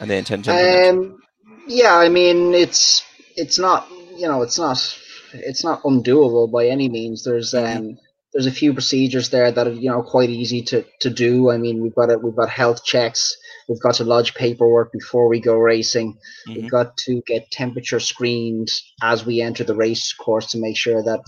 and 0.00 0.10
they 0.10 0.18
intend 0.18 0.44
to? 0.44 0.90
Um, 0.90 1.20
yeah, 1.66 1.96
I 1.96 2.08
mean, 2.08 2.54
it's 2.54 3.04
it's 3.36 3.58
not 3.58 3.88
you 4.16 4.26
know 4.28 4.42
it's 4.42 4.58
not 4.58 4.98
it's 5.32 5.64
not 5.64 5.82
undoable 5.82 6.50
by 6.50 6.66
any 6.66 6.88
means. 6.88 7.24
There's 7.24 7.52
mm-hmm. 7.52 7.78
um 7.78 7.98
there's 8.32 8.46
a 8.46 8.52
few 8.52 8.72
procedures 8.72 9.30
there 9.30 9.50
that 9.52 9.66
are 9.66 9.72
you 9.72 9.90
know 9.90 10.02
quite 10.02 10.30
easy 10.30 10.62
to, 10.62 10.84
to 11.00 11.10
do. 11.10 11.50
I 11.50 11.58
mean, 11.58 11.82
we've 11.82 11.94
got 11.94 12.10
it. 12.10 12.22
We've 12.22 12.36
got 12.36 12.48
health 12.48 12.84
checks. 12.84 13.36
We've 13.72 13.80
got 13.80 13.94
to 13.94 14.04
lodge 14.04 14.34
paperwork 14.34 14.92
before 14.92 15.28
we 15.28 15.40
go 15.40 15.56
racing. 15.56 16.12
Mm-hmm. 16.46 16.60
We've 16.60 16.70
got 16.70 16.94
to 16.98 17.22
get 17.26 17.50
temperature 17.50 18.00
screened 18.00 18.68
as 19.02 19.24
we 19.24 19.40
enter 19.40 19.64
the 19.64 19.74
race 19.74 20.12
course 20.12 20.48
to 20.50 20.58
make 20.58 20.76
sure 20.76 21.02
that 21.02 21.20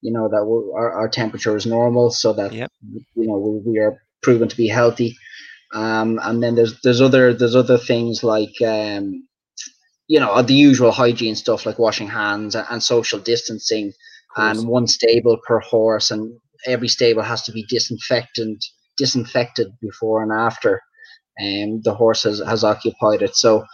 you 0.00 0.12
know 0.12 0.28
that 0.28 0.38
our, 0.38 0.92
our 0.92 1.08
temperature 1.08 1.56
is 1.56 1.64
normal 1.64 2.10
so 2.10 2.32
that 2.32 2.52
yep. 2.52 2.72
you 3.14 3.26
know 3.28 3.38
we, 3.38 3.72
we, 3.72 3.78
are 3.78 4.02
proven 4.20 4.48
to 4.48 4.56
be 4.56 4.66
healthy 4.66 5.16
um, 5.72 6.18
and 6.24 6.42
then 6.42 6.56
there's 6.56 6.80
there's 6.80 7.00
other 7.00 7.32
there's 7.32 7.54
other 7.54 7.78
things 7.78 8.24
like 8.24 8.60
um, 8.66 9.26
you 10.08 10.18
know 10.18 10.42
the 10.42 10.54
usual 10.54 10.90
hygiene 10.90 11.36
stuff 11.36 11.64
like 11.64 11.78
washing 11.78 12.08
hands 12.08 12.56
and, 12.56 12.82
social 12.82 13.20
distancing 13.20 13.92
and 14.36 14.66
one 14.66 14.88
stable 14.88 15.38
per 15.46 15.60
horse 15.60 16.10
and 16.10 16.36
every 16.66 16.88
stable 16.88 17.22
has 17.22 17.42
to 17.42 17.52
be 17.52 17.64
disinfected 17.68 18.60
disinfected 18.96 19.68
before 19.80 20.22
and 20.22 20.32
after 20.32 20.80
um, 21.40 21.80
the 21.82 21.94
horse 21.94 22.24
has, 22.24 22.40
has 22.40 22.64
occupied 22.64 23.22
it 23.22 23.34
so 23.34 23.64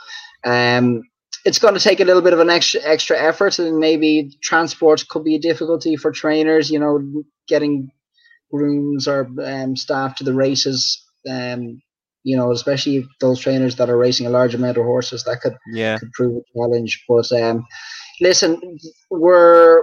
um, 0.45 1.03
it's 1.45 1.59
going 1.59 1.75
to 1.75 1.81
take 1.81 2.01
a 2.01 2.05
little 2.05 2.23
bit 2.23 2.33
of 2.33 2.41
an 2.41 2.51
extra 2.51 2.81
extra 2.85 3.19
effort, 3.19 3.59
and 3.59 3.79
maybe 3.79 4.31
transport 4.43 5.07
could 5.09 5.25
be 5.25 5.35
a 5.35 5.41
difficulty 5.41 5.97
for 5.97 6.11
trainers. 6.11 6.71
You 6.71 6.79
know, 6.79 7.25
getting 7.49 7.91
grooms 8.53 9.09
or 9.09 9.29
um, 9.43 9.77
staff 9.77 10.17
to 10.17 10.25
the 10.25 10.35
races. 10.35 11.05
Um, 11.29 11.81
you 12.25 12.37
know, 12.37 12.51
especially 12.51 13.07
those 13.21 13.41
trainers 13.41 13.77
that 13.77 13.89
are 13.89 13.97
racing 13.97 14.27
a 14.27 14.31
large 14.31 14.55
amount 14.55 14.77
of 14.77 14.85
horses, 14.85 15.25
that 15.25 15.41
could 15.41 15.57
yeah 15.73 15.99
could 15.99 16.13
prove 16.13 16.37
a 16.37 16.59
challenge. 16.59 17.05
But 17.09 17.31
um, 17.33 17.65
listen, 18.21 18.79
we're 19.11 19.83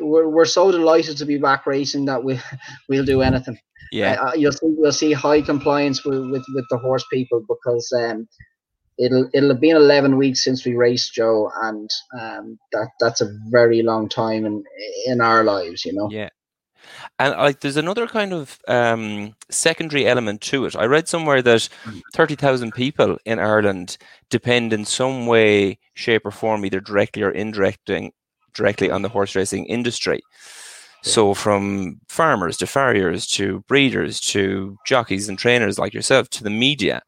we're 0.00 0.28
we're 0.28 0.44
so 0.46 0.72
delighted 0.72 1.16
to 1.18 1.26
be 1.26 1.38
back 1.38 1.66
racing 1.66 2.06
that 2.06 2.24
we 2.24 2.40
we'll 2.88 3.04
do 3.04 3.22
anything. 3.22 3.58
Yeah, 3.94 4.14
uh, 4.20 4.34
you'll 4.34 4.52
see 4.52 4.74
you'll 4.76 4.92
see 4.92 5.12
high 5.12 5.40
compliance 5.40 6.04
with 6.04 6.28
with, 6.30 6.44
with 6.52 6.66
the 6.68 6.78
horse 6.78 7.04
people 7.12 7.44
because 7.48 7.92
um, 7.96 8.26
it'll 8.98 9.28
it'll 9.32 9.50
have 9.50 9.60
been 9.60 9.76
11 9.76 10.16
weeks 10.16 10.42
since 10.42 10.64
we 10.64 10.74
raced 10.74 11.14
joe 11.14 11.50
and 11.62 11.90
um, 12.18 12.58
that 12.72 12.88
that's 13.00 13.20
a 13.20 13.32
very 13.50 13.82
long 13.82 14.08
time 14.08 14.44
in 14.44 14.64
in 15.06 15.20
our 15.20 15.44
lives 15.44 15.84
you 15.84 15.92
know? 15.92 16.08
Yeah. 16.10 16.30
And 17.18 17.34
like 17.36 17.60
there's 17.60 17.76
another 17.76 18.06
kind 18.06 18.32
of 18.32 18.58
um, 18.68 19.34
secondary 19.48 20.06
element 20.06 20.40
to 20.42 20.66
it. 20.66 20.76
I 20.76 20.84
read 20.84 21.08
somewhere 21.08 21.40
that 21.42 21.68
hmm. 21.84 22.00
30,000 22.14 22.72
people 22.72 23.16
in 23.24 23.38
ireland 23.38 23.96
depend 24.28 24.72
in 24.72 24.84
some 24.84 25.26
way 25.26 25.78
shape 25.94 26.26
or 26.26 26.30
form 26.30 26.64
either 26.64 26.80
directly 26.80 27.22
or 27.22 27.30
indirectly 27.30 28.12
directly 28.54 28.90
on 28.90 29.02
the 29.02 29.08
horse 29.08 29.34
racing 29.34 29.66
industry 29.66 30.20
so 31.04 31.34
from 31.34 32.00
farmers 32.08 32.56
to 32.56 32.66
farriers 32.66 33.26
to 33.26 33.60
breeders 33.68 34.18
to 34.20 34.78
jockeys 34.86 35.28
and 35.28 35.38
trainers 35.38 35.78
like 35.78 35.92
yourself 35.92 36.30
to 36.30 36.42
the 36.42 36.48
media, 36.48 37.02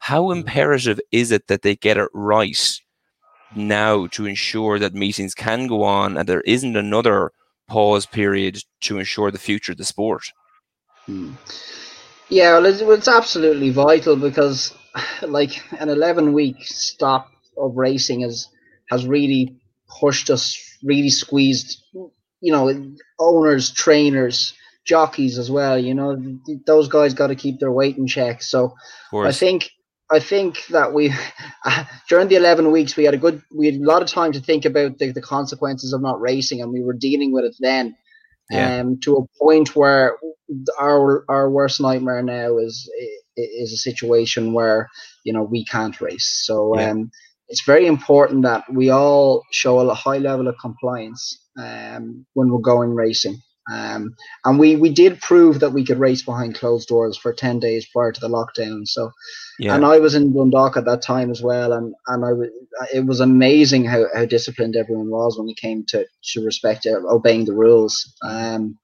how 0.00 0.22
mm-hmm. 0.22 0.38
imperative 0.38 0.98
is 1.12 1.30
it 1.30 1.48
that 1.48 1.60
they 1.60 1.76
get 1.76 1.98
it 1.98 2.08
right 2.14 2.80
now 3.54 4.06
to 4.06 4.24
ensure 4.24 4.78
that 4.78 4.94
meetings 4.94 5.34
can 5.34 5.66
go 5.66 5.82
on 5.82 6.16
and 6.16 6.26
there 6.26 6.40
isn't 6.42 6.76
another 6.76 7.30
pause 7.68 8.06
period 8.06 8.58
to 8.80 8.98
ensure 8.98 9.30
the 9.30 9.38
future 9.38 9.72
of 9.72 9.78
the 9.78 9.84
sport? 9.84 10.22
Hmm. 11.04 11.32
Yeah, 12.30 12.52
well 12.52 12.64
it's, 12.64 12.80
it's 12.80 13.08
absolutely 13.08 13.68
vital 13.68 14.16
because 14.16 14.74
like 15.22 15.62
an 15.78 15.90
11 15.90 16.32
week 16.32 16.56
stop 16.62 17.30
of 17.58 17.76
racing 17.76 18.22
has 18.22 18.48
has 18.88 19.06
really 19.06 19.60
pushed 20.00 20.30
us, 20.30 20.58
really 20.82 21.10
squeezed 21.10 21.82
you 22.42 22.52
know, 22.52 22.94
owners, 23.18 23.70
trainers, 23.72 24.52
jockeys 24.84 25.38
as 25.38 25.50
well. 25.50 25.78
You 25.78 25.94
know, 25.94 26.38
those 26.66 26.88
guys 26.88 27.14
got 27.14 27.28
to 27.28 27.36
keep 27.36 27.60
their 27.60 27.72
weight 27.72 27.96
in 27.96 28.06
check. 28.06 28.42
So 28.42 28.74
I 29.28 29.32
think 29.32 29.70
I 30.10 30.18
think 30.18 30.66
that 30.66 30.92
we 30.92 31.14
uh, 31.64 31.84
during 32.08 32.28
the 32.28 32.36
eleven 32.36 32.70
weeks 32.70 32.96
we 32.96 33.04
had 33.04 33.14
a 33.14 33.18
good 33.18 33.42
we 33.56 33.66
had 33.66 33.76
a 33.76 33.84
lot 33.84 34.02
of 34.02 34.08
time 34.08 34.32
to 34.32 34.40
think 34.40 34.64
about 34.64 34.98
the, 34.98 35.12
the 35.12 35.22
consequences 35.22 35.92
of 35.92 36.02
not 36.02 36.20
racing, 36.20 36.60
and 36.60 36.72
we 36.72 36.82
were 36.82 36.92
dealing 36.94 37.32
with 37.32 37.44
it 37.44 37.56
then. 37.60 37.96
yeah. 38.50 38.80
um, 38.80 38.98
to 39.00 39.16
a 39.16 39.44
point 39.44 39.74
where 39.74 40.18
our 40.78 41.24
our 41.28 41.48
worst 41.48 41.80
nightmare 41.80 42.22
now 42.22 42.58
is 42.58 42.90
is 43.36 43.72
a 43.72 43.76
situation 43.76 44.52
where 44.52 44.88
you 45.24 45.32
know 45.32 45.42
we 45.42 45.64
can't 45.64 46.00
race. 46.00 46.42
So 46.44 46.76
yeah. 46.76 46.90
um, 46.90 47.10
it's 47.48 47.64
very 47.64 47.86
important 47.86 48.42
that 48.42 48.64
we 48.72 48.90
all 48.90 49.42
show 49.50 49.78
a 49.80 49.94
high 49.94 50.18
level 50.18 50.48
of 50.48 50.56
compliance 50.60 51.38
um, 51.58 52.24
when 52.34 52.50
we're 52.50 52.60
going 52.60 52.94
racing. 52.94 53.40
Um, 53.72 54.16
and 54.44 54.58
we, 54.58 54.74
we 54.74 54.90
did 54.90 55.20
prove 55.20 55.60
that 55.60 55.72
we 55.72 55.84
could 55.84 55.98
race 55.98 56.22
behind 56.22 56.56
closed 56.56 56.88
doors 56.88 57.16
for 57.16 57.32
10 57.32 57.60
days 57.60 57.86
prior 57.92 58.10
to 58.10 58.20
the 58.20 58.28
lockdown. 58.28 58.86
So, 58.86 59.12
yeah. 59.58 59.76
and 59.76 59.84
I 59.84 60.00
was 60.00 60.16
in 60.16 60.34
Dundalk 60.34 60.76
at 60.76 60.84
that 60.86 61.02
time 61.02 61.30
as 61.30 61.42
well. 61.42 61.72
And, 61.72 61.94
and 62.08 62.24
I 62.24 62.32
was, 62.32 62.48
it 62.92 63.06
was 63.06 63.20
amazing 63.20 63.84
how, 63.84 64.06
how 64.14 64.24
disciplined 64.24 64.74
everyone 64.74 65.10
was 65.10 65.38
when 65.38 65.48
it 65.48 65.56
came 65.58 65.84
to, 65.88 66.04
to 66.32 66.44
respect 66.44 66.86
uh, 66.86 67.06
obeying 67.08 67.44
the 67.44 67.54
rules. 67.54 68.12
Um, 68.24 68.78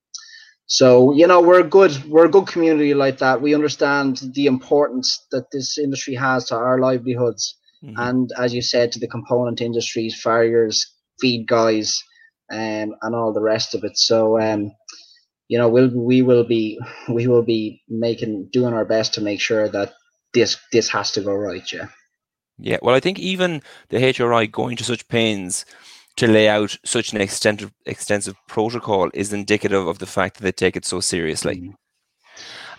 so 0.69 1.15
you 1.15 1.27
know 1.27 1.41
we're 1.41 1.61
a 1.61 1.69
good 1.69 1.93
we're 2.11 2.27
a 2.27 2.31
good 2.31 2.47
community 2.47 2.93
like 2.93 3.19
that. 3.19 3.41
We 3.41 3.55
understand 3.55 4.21
the 4.35 4.45
importance 4.45 5.27
that 5.33 5.51
this 5.51 5.79
industry 5.79 6.15
has 6.15 6.45
to 6.47 6.57
our 6.57 6.79
livelihoods, 6.79 7.57
mm-hmm. 7.83 7.99
and 7.99 8.31
as 8.39 8.55
you 8.55 8.63
said, 8.63 8.93
to 8.93 8.99
the 8.99 9.09
component 9.09 9.61
industries, 9.61 10.21
farriers, 10.21 10.95
feed 11.21 11.47
guys, 11.47 12.03
um, 12.51 12.95
and 13.03 13.15
all 13.15 13.33
the 13.33 13.43
rest 13.43 13.75
of 13.75 13.85
it. 13.85 13.97
So 13.97 14.41
um, 14.41 14.73
you 15.49 15.59
know 15.59 15.69
we'll 15.69 15.91
we 15.91 16.23
will 16.23 16.45
be 16.45 16.79
we 17.09 17.27
will 17.27 17.43
be 17.43 17.83
making 17.89 18.49
doing 18.53 18.75
our 18.75 18.85
best 18.85 19.15
to 19.15 19.21
make 19.21 19.41
sure 19.41 19.69
that 19.69 19.95
this 20.35 20.57
this 20.73 20.89
has 20.91 21.11
to 21.13 21.21
go 21.21 21.35
right. 21.35 21.71
Yeah. 21.73 21.89
Yeah. 22.59 22.79
Well, 22.83 22.95
I 22.95 23.01
think 23.01 23.19
even 23.19 23.63
the 23.89 23.99
HRI 23.99 24.51
going 24.51 24.77
to 24.77 24.85
such 24.85 25.07
pains 25.09 25.65
to 26.17 26.27
lay 26.27 26.49
out 26.49 26.77
such 26.85 27.13
an 27.13 27.21
extensive 27.21 27.73
extensive 27.87 28.37
protocol 28.49 29.11
is 29.15 29.33
indicative 29.33 29.87
of 29.87 30.01
the 30.01 30.07
fact 30.07 30.37
that 30.37 30.43
they 30.43 30.53
take 30.53 30.77
it 30.77 30.85
so 30.85 31.01
seriously. 31.01 31.57
Mm-hmm. 31.57 31.71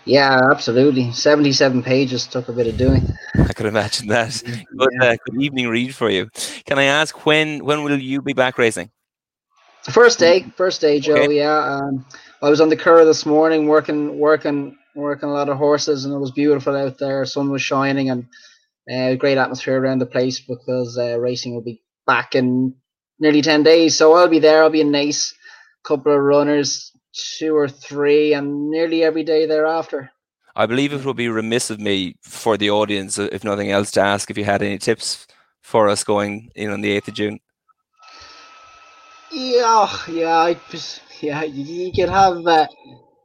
Yeah, 0.04 0.40
absolutely. 0.50 1.12
Seventy-seven 1.12 1.82
pages 1.82 2.26
took 2.26 2.48
a 2.48 2.52
bit 2.52 2.66
of 2.66 2.76
doing. 2.76 3.02
I 3.34 3.52
could 3.52 3.66
imagine 3.66 4.08
that. 4.08 4.42
Good, 4.76 4.88
yeah. 5.00 5.08
uh, 5.08 5.16
good 5.28 5.42
evening 5.42 5.68
read 5.68 5.94
for 5.94 6.10
you. 6.10 6.30
Can 6.64 6.78
I 6.78 6.84
ask 6.84 7.26
when 7.26 7.64
when 7.64 7.84
will 7.84 7.98
you 7.98 8.22
be 8.22 8.32
back 8.32 8.58
racing? 8.58 8.90
First 9.84 10.18
day, 10.18 10.46
first 10.56 10.80
day, 10.80 11.00
Joe. 11.00 11.14
Okay. 11.14 11.38
Yeah, 11.38 11.58
um, 11.58 12.04
I 12.42 12.50
was 12.50 12.60
on 12.60 12.68
the 12.68 12.76
Curragh 12.76 13.06
this 13.06 13.24
morning, 13.24 13.66
working, 13.66 14.18
working, 14.18 14.76
working 14.94 15.28
a 15.28 15.32
lot 15.32 15.48
of 15.48 15.56
horses, 15.56 16.04
and 16.04 16.14
it 16.14 16.18
was 16.18 16.30
beautiful 16.30 16.76
out 16.76 16.98
there. 16.98 17.24
Sun 17.24 17.50
was 17.50 17.62
shining, 17.62 18.10
and 18.10 18.26
uh, 18.90 19.14
great 19.14 19.38
atmosphere 19.38 19.80
around 19.80 19.98
the 20.00 20.06
place 20.06 20.40
because 20.40 20.98
uh, 20.98 21.18
racing 21.18 21.54
will 21.54 21.62
be 21.62 21.82
back 22.06 22.34
in 22.34 22.74
nearly 23.18 23.42
10 23.42 23.62
days. 23.62 23.96
So 23.96 24.14
I'll 24.14 24.28
be 24.28 24.38
there. 24.38 24.62
I'll 24.62 24.70
be 24.70 24.80
in 24.80 24.90
Naas, 24.90 25.32
couple 25.84 26.12
of 26.12 26.20
runners, 26.20 26.92
two 27.12 27.54
or 27.56 27.68
three, 27.68 28.32
and 28.32 28.70
nearly 28.70 29.02
every 29.02 29.24
day 29.24 29.46
thereafter. 29.46 30.10
I 30.56 30.66
believe 30.66 30.92
it 30.92 31.04
would 31.04 31.16
be 31.16 31.28
remiss 31.28 31.70
of 31.70 31.80
me 31.80 32.16
for 32.22 32.56
the 32.56 32.70
audience, 32.70 33.18
uh, 33.18 33.28
if 33.32 33.44
nothing 33.44 33.70
else, 33.70 33.90
to 33.92 34.00
ask 34.00 34.30
if 34.30 34.38
you 34.38 34.44
had 34.44 34.62
any 34.62 34.78
tips 34.78 35.26
for 35.62 35.88
us 35.88 36.04
going 36.04 36.50
in 36.54 36.70
on 36.70 36.80
the 36.80 37.00
8th 37.00 37.08
of 37.08 37.14
June. 37.14 37.40
Yeah, 39.32 39.96
yeah, 40.08 40.38
I 40.38 40.60
yeah, 41.20 41.42
you 41.44 41.92
could 41.92 42.08
have, 42.08 42.44
uh, 42.46 42.66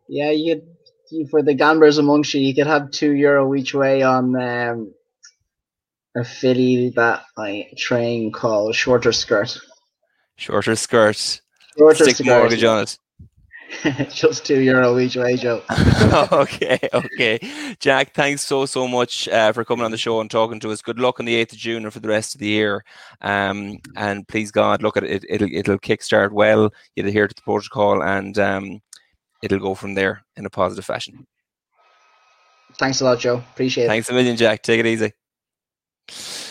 yeah, 0.08 0.30
you 0.30 0.56
could, 0.56 1.30
for 1.30 1.42
the 1.42 1.56
gamblers 1.56 1.98
amongst 1.98 2.34
you, 2.34 2.42
you 2.42 2.54
could 2.54 2.68
have 2.68 2.92
two 2.92 3.12
euro 3.14 3.56
each 3.56 3.74
way 3.74 4.04
on 4.04 4.36
um, 4.40 4.94
a 6.16 6.24
filly 6.24 6.94
that 6.96 7.24
I 7.38 7.68
train 7.78 8.32
called 8.32 8.76
Shorter 8.76 9.12
Skirt. 9.12 9.58
Shorter 10.38 10.76
skirt. 10.76 11.42
Shorter 11.78 12.04
Stick 12.04 12.18
skirt. 12.18 12.26
mortgage 12.26 12.64
on 12.64 12.84
it. 12.84 12.98
Just 14.10 14.46
two 14.46 14.60
euro 14.62 14.98
each 15.00 15.16
way, 15.16 15.36
Joe. 15.36 15.62
okay, 16.32 16.80
okay. 16.94 17.40
Jack, 17.80 18.14
thanks 18.14 18.44
so, 18.44 18.66
so 18.66 18.88
much 18.88 19.28
uh, 19.30 19.52
for 19.52 19.64
coming 19.66 19.86
on 19.86 19.92
the 19.92 19.98
show 19.98 20.22
and 20.22 20.30
talking 20.30 20.60
to 20.62 20.72
us. 20.72 20.82
Good 20.82 21.00
luck 21.00 21.20
on 21.20 21.26
the 21.26 21.36
8th 21.46 21.54
of 21.54 21.58
June 21.58 21.84
and 21.84 21.94
for 21.94 22.00
the 22.00 22.08
rest 22.08 22.36
of 22.36 22.40
the 22.40 22.48
year. 22.48 22.84
Um, 23.22 23.80
and 23.96 24.28
please, 24.28 24.52
God, 24.52 24.82
look 24.82 24.98
at 24.98 25.04
it. 25.04 25.26
It'll, 25.30 25.50
it'll 25.52 25.80
kickstart 25.80 26.32
well. 26.32 26.72
You'll 26.96 27.08
adhere 27.08 27.28
to 27.28 27.36
the 27.36 27.42
protocol 27.42 28.04
and 28.04 28.38
um, 28.40 28.82
it'll 29.42 29.60
go 29.60 29.76
from 29.76 29.94
there 29.94 30.24
in 30.38 30.46
a 30.46 30.50
positive 30.50 30.86
fashion. 30.86 31.26
Thanks 32.78 33.02
a 33.02 33.06
lot, 33.06 33.20
Joe. 33.20 33.44
Appreciate 33.54 33.86
it. 33.86 33.88
Thanks 33.88 34.10
a 34.10 34.14
million, 34.14 34.36
Jack. 34.36 34.62
Take 34.62 34.80
it 34.80 34.86
easy. 34.86 36.42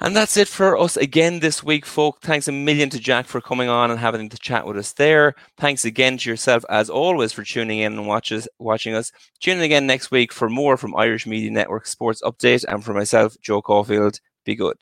And 0.00 0.14
that's 0.14 0.36
it 0.36 0.48
for 0.48 0.76
us 0.78 0.96
again 0.96 1.40
this 1.40 1.62
week, 1.62 1.86
folk. 1.86 2.20
Thanks 2.20 2.48
a 2.48 2.52
million 2.52 2.90
to 2.90 2.98
Jack 2.98 3.26
for 3.26 3.40
coming 3.40 3.68
on 3.68 3.90
and 3.90 3.98
having 3.98 4.28
the 4.28 4.36
chat 4.36 4.66
with 4.66 4.76
us 4.76 4.92
there. 4.92 5.34
Thanks 5.56 5.84
again 5.84 6.18
to 6.18 6.30
yourself, 6.30 6.64
as 6.68 6.90
always, 6.90 7.32
for 7.32 7.44
tuning 7.44 7.78
in 7.78 7.94
and 7.94 8.06
watches, 8.06 8.46
watching 8.58 8.94
us. 8.94 9.10
Tune 9.40 9.58
in 9.58 9.64
again 9.64 9.86
next 9.86 10.10
week 10.10 10.32
for 10.32 10.50
more 10.50 10.76
from 10.76 10.94
Irish 10.96 11.26
Media 11.26 11.50
Network 11.50 11.86
Sports 11.86 12.20
Update. 12.22 12.64
And 12.68 12.84
for 12.84 12.92
myself, 12.92 13.36
Joe 13.40 13.62
Caulfield, 13.62 14.20
be 14.44 14.54
good. 14.54 14.76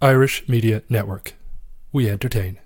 Irish 0.00 0.48
Media 0.48 0.82
Network. 0.88 1.34
We 1.92 2.10
entertain. 2.10 2.58